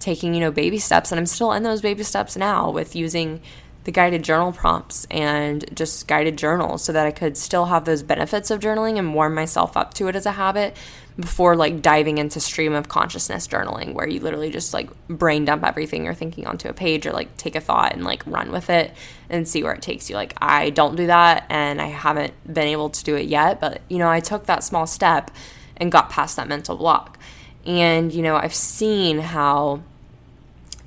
[0.00, 1.12] taking, you know, baby steps.
[1.12, 3.40] And I'm still in those baby steps now with using
[3.84, 8.02] the guided journal prompts and just guided journals so that I could still have those
[8.02, 10.76] benefits of journaling and warm myself up to it as a habit
[11.18, 15.62] before like diving into stream of consciousness journaling where you literally just like brain dump
[15.64, 18.70] everything you're thinking onto a page or like take a thought and like run with
[18.70, 18.92] it
[19.28, 20.16] and see where it takes you.
[20.16, 23.82] Like I don't do that and I haven't been able to do it yet, but
[23.88, 25.30] you know, I took that small step
[25.76, 27.18] and got past that mental block.
[27.66, 29.82] And you know, I've seen how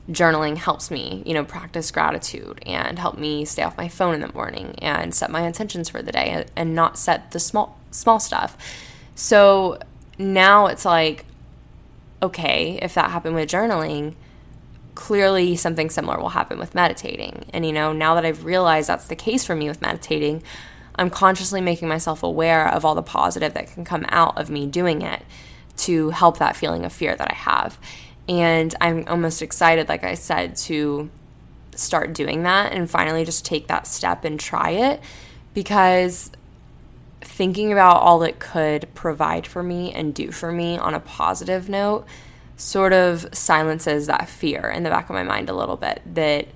[0.09, 4.21] journaling helps me, you know, practice gratitude and help me stay off my phone in
[4.21, 8.19] the morning and set my intentions for the day and not set the small small
[8.19, 8.57] stuff.
[9.15, 9.79] So
[10.17, 11.25] now it's like
[12.21, 14.15] okay, if that happened with journaling,
[14.95, 17.45] clearly something similar will happen with meditating.
[17.53, 20.43] And you know, now that I've realized that's the case for me with meditating,
[20.95, 24.65] I'm consciously making myself aware of all the positive that can come out of me
[24.65, 25.21] doing it
[25.77, 27.77] to help that feeling of fear that I have.
[28.27, 31.09] And I'm almost excited, like I said, to
[31.75, 35.01] start doing that and finally just take that step and try it
[35.53, 36.31] because
[37.35, 41.67] thinking about all it could provide for me and do for me on a positive
[41.67, 42.05] note
[42.55, 46.47] sort of silences that fear in the back of my mind a little bit that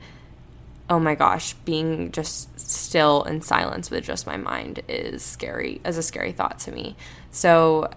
[0.89, 5.97] oh my gosh being just still in silence with just my mind is scary as
[5.97, 6.95] a scary thought to me.
[7.29, 7.91] So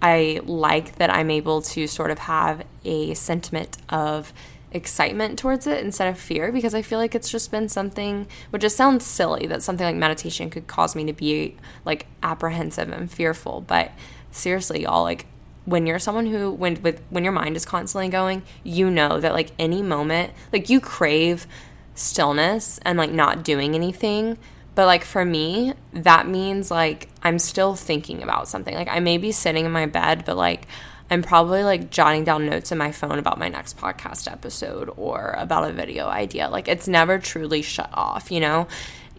[0.00, 4.32] I like that I'm able to sort of have a sentiment of
[4.72, 8.62] excitement towards it instead of fear because I feel like it's just been something which
[8.62, 13.10] just sounds silly that something like meditation could cause me to be like apprehensive and
[13.10, 13.92] fearful but
[14.30, 15.24] seriously y'all like
[15.64, 19.32] when you're someone who when with when your mind is constantly going you know that
[19.32, 21.46] like any moment like you crave
[21.94, 24.36] stillness and like not doing anything
[24.78, 28.72] but like for me, that means like I'm still thinking about something.
[28.72, 30.68] Like I may be sitting in my bed, but like
[31.10, 35.34] I'm probably like jotting down notes in my phone about my next podcast episode or
[35.38, 36.48] about a video idea.
[36.48, 38.68] Like it's never truly shut off, you know?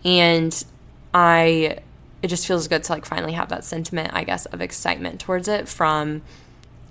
[0.05, 0.63] And
[1.13, 1.79] I
[2.21, 5.47] it just feels good to like finally have that sentiment, I guess, of excitement towards
[5.47, 6.21] it from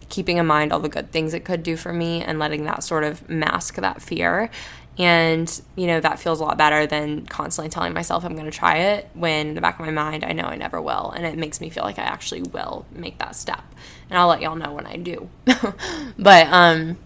[0.09, 2.83] keeping in mind all the good things it could do for me and letting that
[2.83, 4.51] sort of mask that fear.
[4.97, 8.51] And, you know, that feels a lot better than constantly telling myself I'm going to
[8.51, 11.11] try it when in the back of my mind I know I never will.
[11.11, 13.63] And it makes me feel like I actually will make that step.
[14.11, 15.29] And I'll let y'all know when I do.
[16.19, 16.99] but um,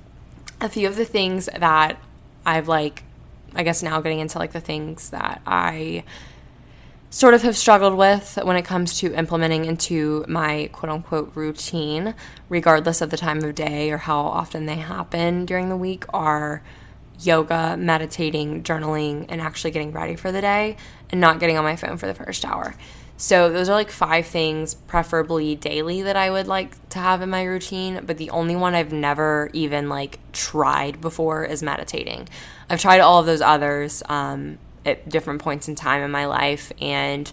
[0.60, 1.98] a few of the things that
[2.46, 3.02] I've like,
[3.54, 6.04] I guess now getting into like the things that I
[7.10, 12.14] sort of have struggled with when it comes to implementing into my quote unquote routine,
[12.48, 16.62] regardless of the time of day or how often they happen during the week, are
[17.20, 20.76] yoga, meditating, journaling, and actually getting ready for the day
[21.10, 22.74] and not getting on my phone for the first hour.
[23.16, 27.30] So, those are like five things, preferably daily, that I would like to have in
[27.30, 28.02] my routine.
[28.04, 32.28] But the only one I've never even like tried before is meditating.
[32.68, 34.02] I've tried all of those others.
[34.08, 36.72] Um, at different points in time in my life.
[36.80, 37.30] And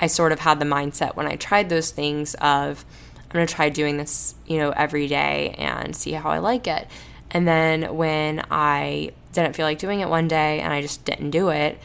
[0.00, 2.84] I sort of had the mindset when I tried those things of,
[3.30, 6.86] I'm to try doing this, you know, every day and see how I like it.
[7.30, 11.30] And then when I didn't feel like doing it one day and I just didn't
[11.30, 11.78] do it,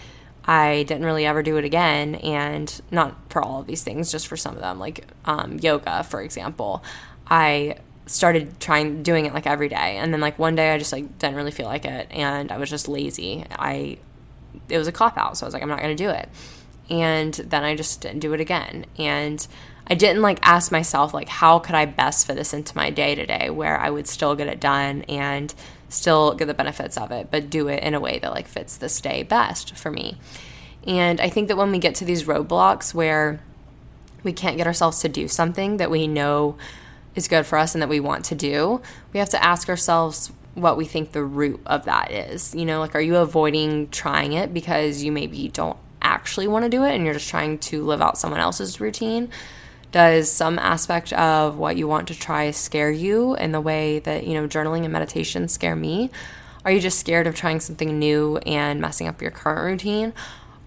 [0.49, 2.15] I didn't really ever do it again.
[2.15, 6.03] And not for all of these things, just for some of them, like um, yoga,
[6.03, 6.83] for example.
[7.27, 10.91] I started trying doing it like every day and then like one day i just
[10.91, 13.99] like didn't really feel like it and i was just lazy i
[14.67, 15.37] it was a cop out.
[15.37, 16.29] So I was like, I'm not going to do it.
[16.89, 18.85] And then I just didn't do it again.
[18.97, 19.45] And
[19.87, 23.15] I didn't like ask myself, like, how could I best fit this into my day
[23.15, 25.53] to day where I would still get it done and
[25.89, 28.77] still get the benefits of it, but do it in a way that like fits
[28.77, 30.17] this day best for me.
[30.87, 33.41] And I think that when we get to these roadblocks where
[34.23, 36.57] we can't get ourselves to do something that we know
[37.15, 38.81] is good for us and that we want to do,
[39.13, 42.53] we have to ask ourselves, what we think the root of that is.
[42.55, 46.69] You know, like, are you avoiding trying it because you maybe don't actually want to
[46.69, 49.29] do it and you're just trying to live out someone else's routine?
[49.91, 54.27] Does some aspect of what you want to try scare you in the way that,
[54.27, 56.11] you know, journaling and meditation scare me?
[56.63, 60.13] Are you just scared of trying something new and messing up your current routine?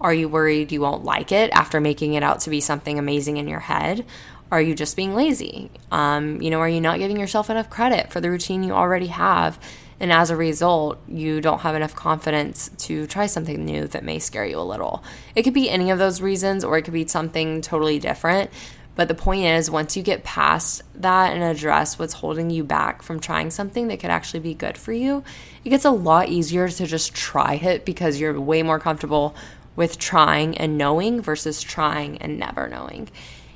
[0.01, 3.37] Are you worried you won't like it after making it out to be something amazing
[3.37, 4.05] in your head?
[4.51, 5.71] Are you just being lazy?
[5.91, 9.07] Um, you know, are you not giving yourself enough credit for the routine you already
[9.07, 9.57] have?
[9.99, 14.19] And as a result, you don't have enough confidence to try something new that may
[14.19, 15.03] scare you a little.
[15.33, 18.51] It could be any of those reasons, or it could be something totally different.
[18.95, 23.01] But the point is, once you get past that and address what's holding you back
[23.01, 25.23] from trying something that could actually be good for you,
[25.65, 29.35] it gets a lot easier to just try it because you're way more comfortable
[29.75, 33.09] with trying and knowing versus trying and never knowing.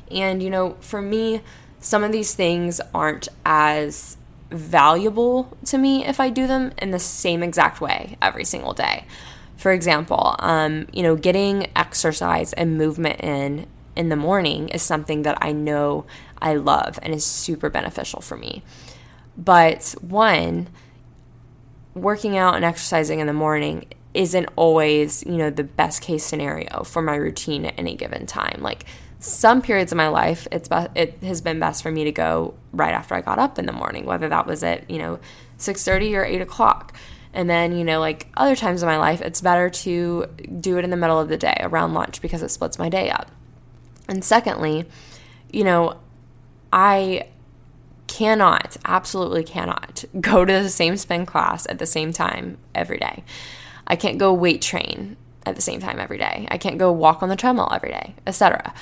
[0.09, 1.41] And, you know, for me,
[1.79, 4.17] some of these things aren't as
[4.49, 9.05] valuable to me if I do them in the same exact way every single day.
[9.57, 13.67] For example, um, you know, getting exercise and movement in
[13.97, 16.05] in the morning is something that I know
[16.41, 18.63] I love and is super beneficial for me.
[19.37, 20.69] But one,
[21.93, 26.83] working out and exercising in the morning isn't always, you know, the best case scenario
[26.83, 28.59] for my routine at any given time.
[28.61, 28.85] Like
[29.19, 32.53] some periods of my life it's be- it has been best for me to go
[32.71, 35.19] right after I got up in the morning, whether that was at you know
[35.57, 36.95] six thirty or eight o'clock.
[37.33, 40.25] And then, you know, like other times in my life, it's better to
[40.59, 43.11] do it in the middle of the day around lunch because it splits my day
[43.11, 43.29] up.
[44.07, 44.85] And secondly,
[45.51, 45.97] you know,
[46.71, 47.27] I
[48.07, 53.23] cannot, absolutely cannot go to the same spin class at the same time every day.
[53.85, 56.47] I can't go weight train at the same time every day.
[56.51, 58.73] I can't go walk on the treadmill every day, etc.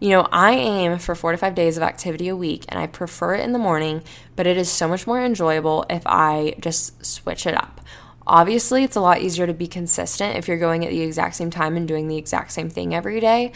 [0.00, 2.86] You know, I aim for four to five days of activity a week and I
[2.86, 4.02] prefer it in the morning,
[4.36, 7.80] but it is so much more enjoyable if I just switch it up.
[8.26, 11.50] Obviously, it's a lot easier to be consistent if you're going at the exact same
[11.50, 13.52] time and doing the exact same thing every day.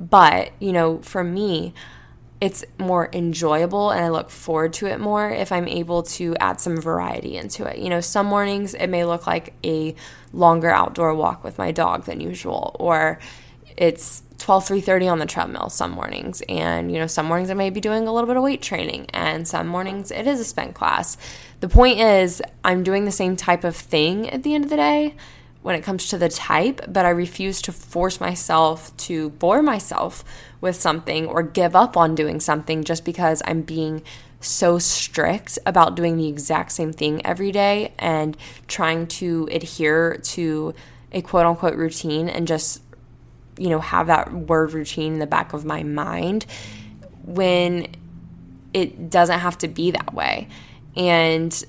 [0.00, 1.74] But, you know, for me,
[2.40, 6.58] it's more enjoyable and I look forward to it more if I'm able to add
[6.58, 7.78] some variety into it.
[7.78, 9.94] You know, some mornings it may look like a
[10.32, 13.18] longer outdoor walk with my dog than usual or
[13.76, 17.70] it's 12 3.30 on the treadmill some mornings and you know some mornings i may
[17.70, 20.72] be doing a little bit of weight training and some mornings it is a spin
[20.72, 21.16] class
[21.60, 24.76] the point is i'm doing the same type of thing at the end of the
[24.76, 25.14] day
[25.62, 30.24] when it comes to the type but i refuse to force myself to bore myself
[30.60, 34.02] with something or give up on doing something just because i'm being
[34.42, 38.36] so strict about doing the exact same thing every day and
[38.68, 40.74] trying to adhere to
[41.12, 42.80] a quote unquote routine and just
[43.60, 46.46] you know, have that word routine in the back of my mind
[47.24, 47.86] when
[48.72, 50.48] it doesn't have to be that way.
[50.96, 51.64] And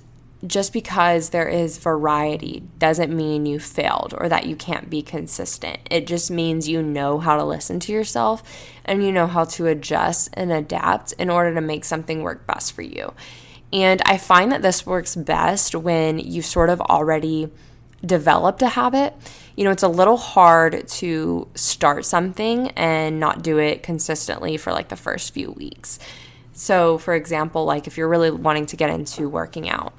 [0.45, 5.79] just because there is variety doesn't mean you failed or that you can't be consistent.
[5.89, 8.41] It just means you know how to listen to yourself
[8.83, 12.73] and you know how to adjust and adapt in order to make something work best
[12.73, 13.13] for you.
[13.71, 17.49] And I find that this works best when you've sort of already
[18.03, 19.13] developed a habit.
[19.55, 24.73] You know, it's a little hard to start something and not do it consistently for
[24.73, 25.99] like the first few weeks.
[26.53, 29.93] So, for example, like if you're really wanting to get into working out,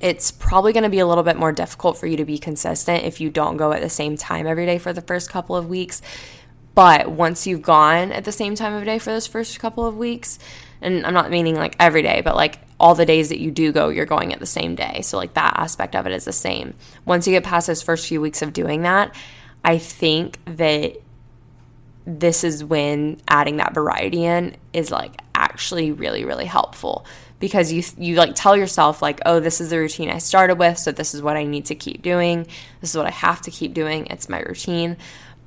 [0.00, 3.04] it's probably going to be a little bit more difficult for you to be consistent
[3.04, 5.68] if you don't go at the same time every day for the first couple of
[5.68, 6.00] weeks.
[6.74, 9.96] But once you've gone at the same time of day for those first couple of
[9.96, 10.38] weeks,
[10.80, 13.72] and I'm not meaning like every day, but like all the days that you do
[13.72, 15.02] go, you're going at the same day.
[15.02, 16.74] So, like that aspect of it is the same.
[17.04, 19.14] Once you get past those first few weeks of doing that,
[19.62, 20.96] I think that
[22.06, 27.04] this is when adding that variety in is like actually really, really helpful
[27.40, 30.78] because you you like tell yourself like oh this is the routine I started with
[30.78, 32.46] so this is what I need to keep doing.
[32.80, 34.06] This is what I have to keep doing.
[34.06, 34.96] It's my routine.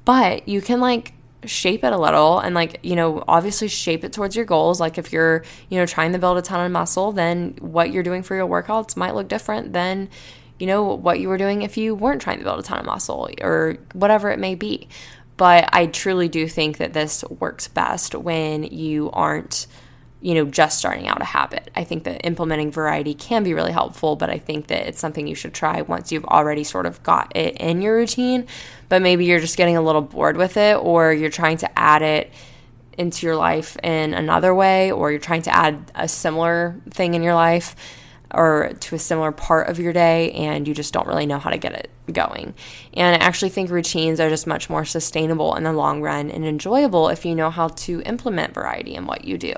[0.03, 1.13] But you can like
[1.45, 4.81] shape it a little and like you know obviously shape it towards your goals.
[4.81, 8.03] Like if you're you know trying to build a ton of muscle then what you're
[8.03, 10.09] doing for your workouts might look different than
[10.59, 12.85] you know what you were doing if you weren't trying to build a ton of
[12.85, 14.87] muscle or whatever it may be.
[15.37, 19.67] But I truly do think that this works best when you aren't
[20.23, 21.69] you know, just starting out a habit.
[21.75, 25.27] I think that implementing variety can be really helpful, but I think that it's something
[25.27, 28.47] you should try once you've already sort of got it in your routine,
[28.87, 32.01] but maybe you're just getting a little bored with it or you're trying to add
[32.01, 32.31] it
[32.97, 37.21] into your life in another way or you're trying to add a similar thing in
[37.21, 37.75] your life
[38.33, 41.49] or to a similar part of your day and you just don't really know how
[41.49, 42.53] to get it going.
[42.93, 46.45] And I actually think routines are just much more sustainable in the long run and
[46.45, 49.53] enjoyable if you know how to implement variety in what you do.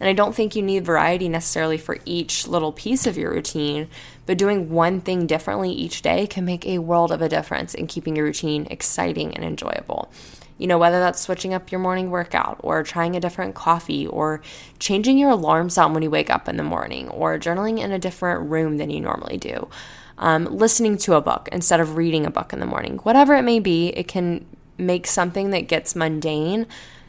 [0.00, 3.88] And I don't think you need variety necessarily for each little piece of your routine,
[4.26, 7.86] but doing one thing differently each day can make a world of a difference in
[7.86, 10.10] keeping your routine exciting and enjoyable.
[10.56, 14.40] You know, whether that's switching up your morning workout or trying a different coffee or
[14.78, 17.98] changing your alarm sound when you wake up in the morning or journaling in a
[17.98, 19.68] different room than you normally do.
[20.16, 22.98] Um, listening to a book instead of reading a book in the morning.
[22.98, 24.46] Whatever it may be, it can
[24.78, 26.66] make something that gets mundane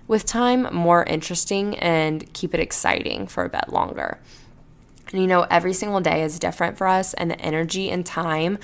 [0.08, 4.20] with time more interesting and keep it exciting for a bit longer.
[5.12, 8.58] And you know, every single day is different for us, and the energy and time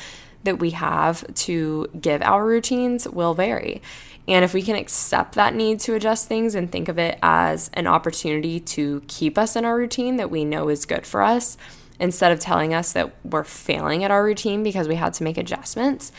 [0.43, 3.81] that we have to give our routines will vary.
[4.27, 7.69] And if we can accept that need to adjust things and think of it as
[7.73, 11.57] an opportunity to keep us in our routine that we know is good for us,
[12.01, 15.37] instead of telling us that we're failing at our routine because we had to make
[15.37, 16.11] adjustments,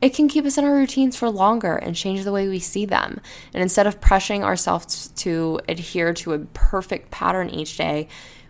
[0.00, 2.86] it can keep us in our routines for longer and change the way we see
[2.86, 3.20] them.
[3.52, 8.08] And instead of pressuring ourselves to adhere to a perfect pattern each day,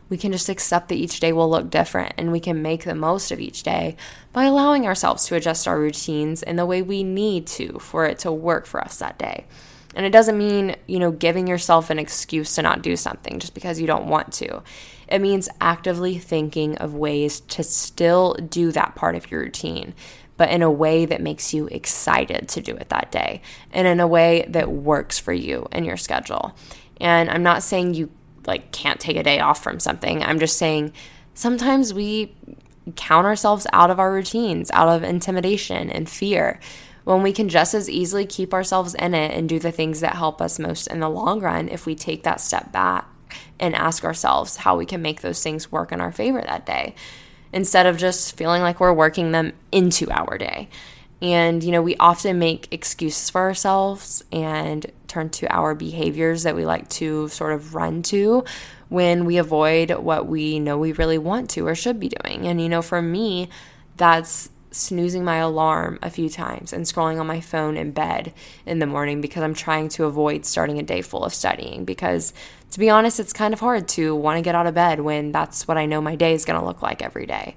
[0.09, 2.95] we can just accept that each day will look different and we can make the
[2.95, 3.97] most of each day
[4.33, 8.21] by allowing ourselves to adjust our routines in the way we need to for it
[8.21, 9.47] to work for us that day.
[9.95, 13.55] And it doesn't mean, you know, giving yourself an excuse to not do something just
[13.55, 14.63] because you don't want to.
[15.09, 19.95] It means actively thinking of ways to still do that part of your routine,
[20.37, 23.43] but in a way that makes you excited to do it that day
[23.73, 26.55] and in a way that works for you and your schedule.
[27.01, 28.11] And I'm not saying you
[28.47, 30.23] like can't take a day off from something.
[30.23, 30.93] I'm just saying
[31.35, 32.35] sometimes we
[32.97, 36.61] count ourselves out of our routines, out of intimidation and fear,
[37.05, 40.15] when we can just as easily keep ourselves in it and do the things that
[40.15, 43.07] help us most in the long run if we take that step back
[43.59, 46.95] and ask ourselves how we can make those things work in our favor that day
[47.53, 50.69] instead of just feeling like we're working them into our day.
[51.21, 56.55] And, you know, we often make excuses for ourselves and turn to our behaviors that
[56.55, 58.45] we like to sort of run to
[58.89, 62.47] when we avoid what we know we really want to or should be doing.
[62.47, 63.49] And, you know, for me,
[63.97, 68.33] that's snoozing my alarm a few times and scrolling on my phone in bed
[68.67, 71.85] in the morning because I'm trying to avoid starting a day full of studying.
[71.85, 72.33] Because
[72.73, 75.33] to be honest, it's kind of hard to want to get out of bed when
[75.33, 77.57] that's what I know my day is going to look like every day.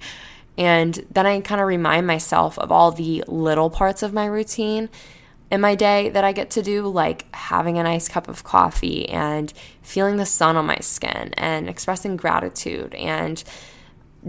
[0.58, 4.90] And then I kind of remind myself of all the little parts of my routine
[5.50, 9.08] in my day that I get to do, like having a nice cup of coffee
[9.10, 9.52] and
[9.82, 13.44] feeling the sun on my skin and expressing gratitude and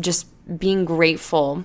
[0.00, 0.26] just
[0.58, 1.64] being grateful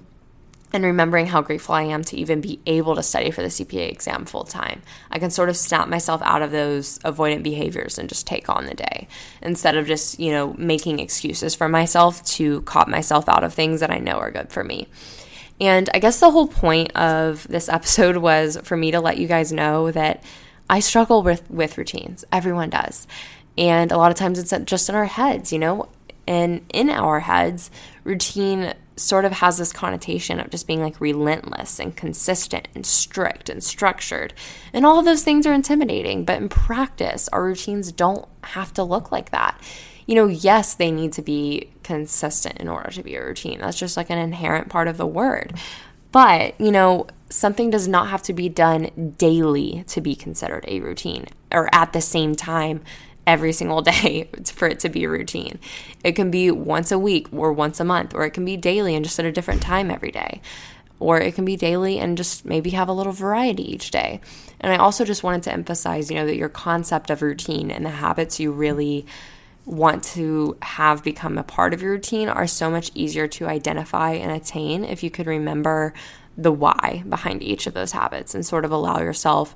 [0.73, 3.89] and remembering how grateful I am to even be able to study for the CPA
[3.89, 4.81] exam full time.
[5.09, 8.65] I can sort of snap myself out of those avoidant behaviors and just take on
[8.65, 9.07] the day
[9.41, 13.79] instead of just, you know, making excuses for myself to cop myself out of things
[13.79, 14.87] that I know are good for me.
[15.59, 19.27] And I guess the whole point of this episode was for me to let you
[19.27, 20.23] guys know that
[20.69, 22.25] I struggle with with routines.
[22.31, 23.07] Everyone does.
[23.57, 25.89] And a lot of times it's just in our heads, you know?
[26.27, 27.71] And in our heads,
[28.03, 33.47] routine sort of has this connotation of just being like relentless and consistent and strict
[33.49, 34.33] and structured.
[34.73, 38.83] And all of those things are intimidating, but in practice, our routines don't have to
[38.83, 39.61] look like that.
[40.07, 43.59] You know, yes, they need to be consistent in order to be a routine.
[43.59, 45.53] That's just like an inherent part of the word.
[46.11, 50.79] But, you know, something does not have to be done daily to be considered a
[50.79, 52.81] routine or at the same time
[53.27, 55.59] every single day for it to be a routine.
[56.03, 58.95] It can be once a week or once a month, or it can be daily
[58.95, 60.41] and just at a different time every day.
[60.99, 64.19] Or it can be daily and just maybe have a little variety each day.
[64.59, 67.85] And I also just wanted to emphasize, you know, that your concept of routine and
[67.85, 69.05] the habits you really
[69.63, 74.13] want to have become a part of your routine are so much easier to identify
[74.13, 75.93] and attain if you could remember
[76.37, 79.55] the why behind each of those habits and sort of allow yourself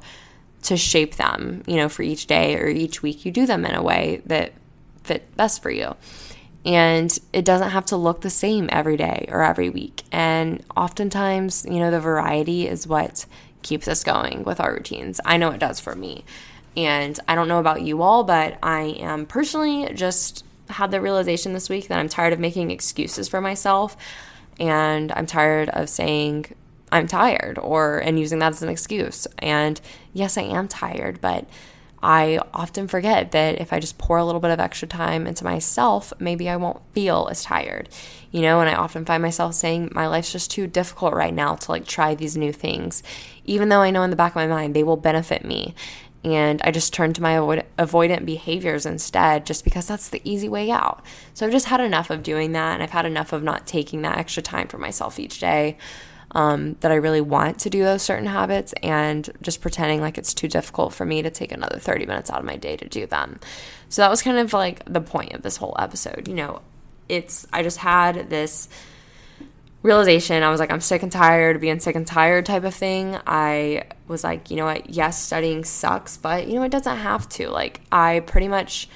[0.64, 3.26] to shape them, you know, for each day or each week.
[3.26, 4.54] You do them in a way that
[5.04, 5.96] fit best for you.
[6.64, 10.04] And it doesn't have to look the same every day or every week.
[10.12, 13.26] And oftentimes, you know, the variety is what
[13.64, 15.20] keeps us going with our routines.
[15.26, 16.24] I know it does for me.
[16.78, 21.54] And I don't know about you all, but I am personally just had the realization
[21.54, 23.98] this week that I'm tired of making excuses for myself.
[24.60, 26.46] And I'm tired of saying,
[26.92, 29.28] I'm tired or and using that as an excuse.
[29.40, 29.80] And
[30.14, 31.48] yes, I am tired, but
[32.04, 35.44] I often forget that if I just pour a little bit of extra time into
[35.44, 37.90] myself, maybe I won't feel as tired.
[38.32, 41.56] You know, and I often find myself saying my life's just too difficult right now
[41.56, 43.04] to like try these new things,
[43.46, 45.76] even though I know in the back of my mind they will benefit me.
[46.24, 50.48] And I just turn to my avoid- avoidant behaviors instead, just because that's the easy
[50.48, 51.04] way out.
[51.34, 54.04] So I've just had enough of doing that, and I've had enough of not taking
[54.04, 55.78] that extra time for myself each day
[56.32, 60.34] um, that I really want to do those certain habits and just pretending like it's
[60.34, 63.06] too difficult for me to take another 30 minutes out of my day to do
[63.06, 63.40] them.
[63.90, 66.28] So that was kind of like the point of this whole episode.
[66.28, 66.62] You know,
[67.10, 68.70] it's, I just had this
[69.84, 70.44] realization.
[70.44, 73.18] I was like, I'm sick and tired of being sick and tired type of thing.
[73.28, 74.90] I was like, you know what?
[74.90, 77.50] Yes, studying sucks, but you know, it doesn't have to.
[77.50, 78.88] Like, I pretty much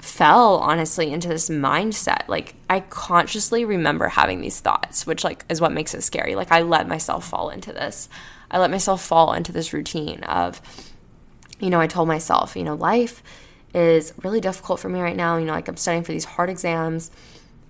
[0.00, 2.28] fell honestly into this mindset.
[2.28, 6.34] Like i consciously remember having these thoughts which like is what makes it scary.
[6.34, 8.08] Like i let myself fall into this.
[8.50, 10.60] I let myself fall into this routine of
[11.58, 13.22] you know i told myself you know life
[13.74, 15.36] is really difficult for me right now.
[15.36, 17.10] You know like i'm studying for these hard exams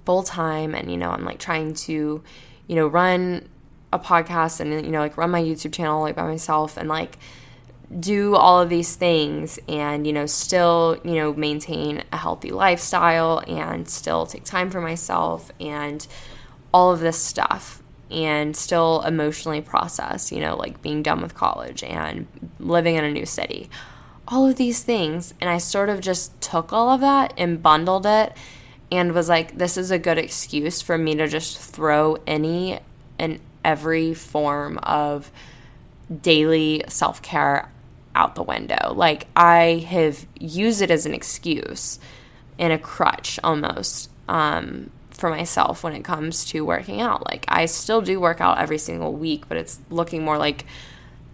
[0.06, 2.22] full time and you know i'm like trying to
[2.66, 3.48] you know run
[3.92, 7.18] a podcast and you know like run my youtube channel like by myself and like
[7.98, 13.42] do all of these things and you know still you know maintain a healthy lifestyle
[13.48, 16.06] and still take time for myself and
[16.72, 21.82] all of this stuff and still emotionally process you know like being done with college
[21.82, 22.26] and
[22.58, 23.68] living in a new city.
[24.28, 28.06] All of these things and i sort of just took all of that and bundled
[28.06, 28.36] it
[28.92, 32.78] and was like this is a good excuse for me to just throw any
[33.18, 35.32] and every form of
[36.22, 37.68] daily self-care
[38.14, 38.92] out the window.
[38.94, 41.98] Like I have used it as an excuse
[42.58, 47.26] and a crutch almost um, for myself when it comes to working out.
[47.26, 50.66] Like I still do work out every single week, but it's looking more like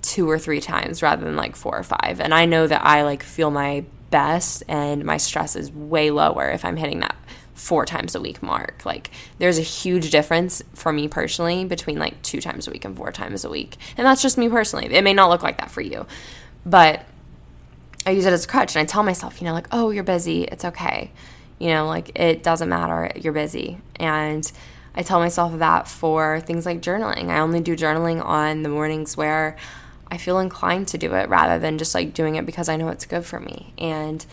[0.02, 2.20] two or three times rather than like four or five.
[2.20, 6.48] And I know that I like feel my best and my stress is way lower
[6.48, 7.16] if I'm hitting that
[7.54, 8.84] four times a week mark.
[8.84, 12.96] Like there's a huge difference for me personally between like two times a week and
[12.96, 13.76] four times a week.
[13.96, 14.94] And that's just me personally.
[14.94, 16.06] It may not look like that for you.
[16.66, 17.06] But
[18.04, 20.04] I use it as a crutch and I tell myself, you know, like, oh, you're
[20.04, 20.42] busy.
[20.42, 21.12] It's okay.
[21.58, 23.10] You know, like, it doesn't matter.
[23.16, 23.78] You're busy.
[23.94, 24.50] And
[24.94, 27.28] I tell myself that for things like journaling.
[27.28, 29.56] I only do journaling on the mornings where
[30.10, 32.88] I feel inclined to do it rather than just like doing it because I know
[32.88, 33.72] it's good for me.
[33.78, 34.24] And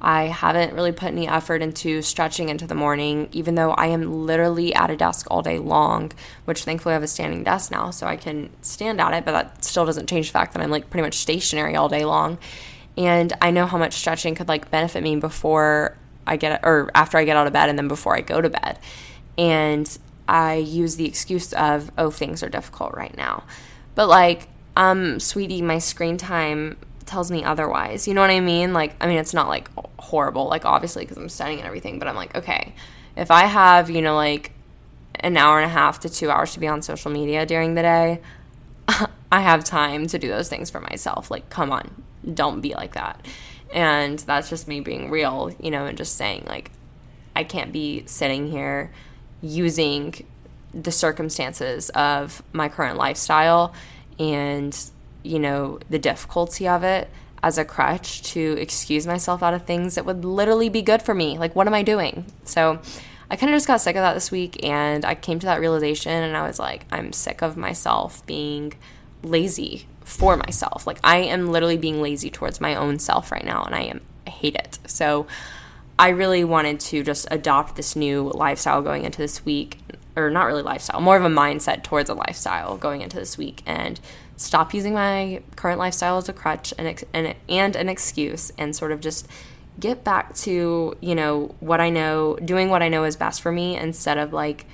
[0.00, 4.26] I haven't really put any effort into stretching into the morning, even though I am
[4.26, 6.12] literally at a desk all day long,
[6.44, 9.32] which thankfully I have a standing desk now, so I can stand at it, but
[9.32, 12.38] that still doesn't change the fact that I'm like pretty much stationary all day long.
[12.96, 15.96] And I know how much stretching could like benefit me before
[16.26, 18.50] I get, or after I get out of bed and then before I go to
[18.50, 18.78] bed.
[19.36, 23.44] And I use the excuse of, oh, things are difficult right now.
[23.94, 26.76] But like, um, sweetie, my screen time
[27.08, 28.06] tells me otherwise.
[28.06, 28.72] You know what I mean?
[28.72, 32.06] Like, I mean, it's not like horrible, like, obviously, because I'm studying and everything, but
[32.06, 32.74] I'm like, okay,
[33.16, 34.52] if I have, you know, like
[35.16, 37.82] an hour and a half to two hours to be on social media during the
[37.82, 38.20] day,
[39.32, 41.30] I have time to do those things for myself.
[41.30, 42.02] Like, come on,
[42.32, 43.26] don't be like that.
[43.72, 46.70] And that's just me being real, you know, and just saying, like,
[47.34, 48.90] I can't be sitting here
[49.42, 50.26] using
[50.72, 53.74] the circumstances of my current lifestyle
[54.18, 54.76] and
[55.22, 57.08] you know, the difficulty of it
[57.42, 61.14] as a crutch to excuse myself out of things that would literally be good for
[61.14, 61.38] me.
[61.38, 62.24] Like, what am I doing?
[62.44, 62.80] So,
[63.30, 65.60] I kind of just got sick of that this week and I came to that
[65.60, 68.72] realization and I was like, I'm sick of myself being
[69.22, 70.86] lazy for myself.
[70.86, 74.00] Like I am literally being lazy towards my own self right now and I am
[74.26, 74.78] I hate it.
[74.86, 75.26] So
[75.98, 79.78] I really wanted to just adopt this new lifestyle going into this week
[80.16, 83.62] or not really lifestyle, more of a mindset towards a lifestyle going into this week
[83.66, 84.00] and
[84.38, 88.92] stop using my current lifestyle as a crutch and and and an excuse and sort
[88.92, 89.28] of just
[89.78, 93.52] get back to, you know, what I know, doing what I know is best for
[93.52, 94.66] me instead of like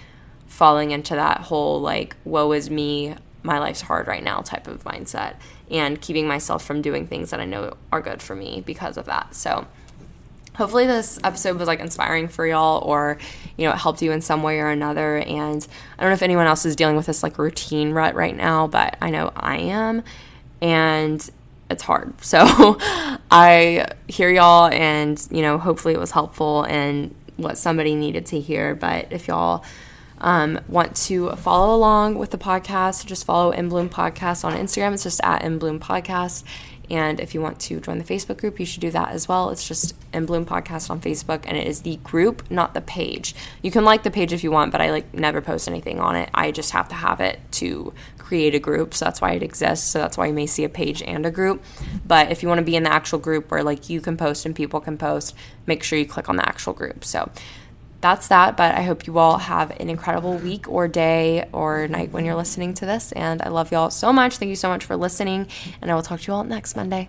[0.46, 4.84] falling into that whole like woe is me, my life's hard right now type of
[4.84, 5.36] mindset
[5.70, 9.06] and keeping myself from doing things that I know are good for me because of
[9.06, 9.34] that.
[9.34, 9.66] So,
[10.56, 13.18] hopefully this episode was like inspiring for y'all or
[13.56, 15.18] you know it helped you in some way or another.
[15.18, 15.66] And
[15.98, 18.66] i don't know if anyone else is dealing with this like routine rut right now
[18.66, 20.02] but i know i am.
[20.60, 21.28] And
[21.70, 22.14] it's hard.
[22.20, 22.76] So
[23.30, 28.40] i hear y'all and you know hopefully it was helpful and what somebody needed to
[28.40, 28.74] hear.
[28.74, 29.64] But if y'all
[30.18, 34.94] um, want to follow along with the podcast just follow in bloom podcast on instagram.
[34.94, 36.44] It's just at in bloom podcast
[36.94, 39.50] and if you want to join the Facebook group, you should do that as well.
[39.50, 43.34] It's just In Bloom Podcast on Facebook, and it is the group, not the page.
[43.62, 46.14] You can like the page if you want, but I like never post anything on
[46.14, 46.30] it.
[46.32, 49.90] I just have to have it to create a group, so that's why it exists.
[49.90, 51.64] So that's why you may see a page and a group.
[52.06, 54.46] But if you want to be in the actual group where like you can post
[54.46, 55.34] and people can post,
[55.66, 57.04] make sure you click on the actual group.
[57.04, 57.28] So
[58.04, 58.54] that's that.
[58.54, 62.34] But I hope you all have an incredible week or day or night when you're
[62.34, 63.12] listening to this.
[63.12, 64.36] And I love y'all so much.
[64.36, 65.46] Thank you so much for listening.
[65.80, 67.08] And I will talk to you all next Monday.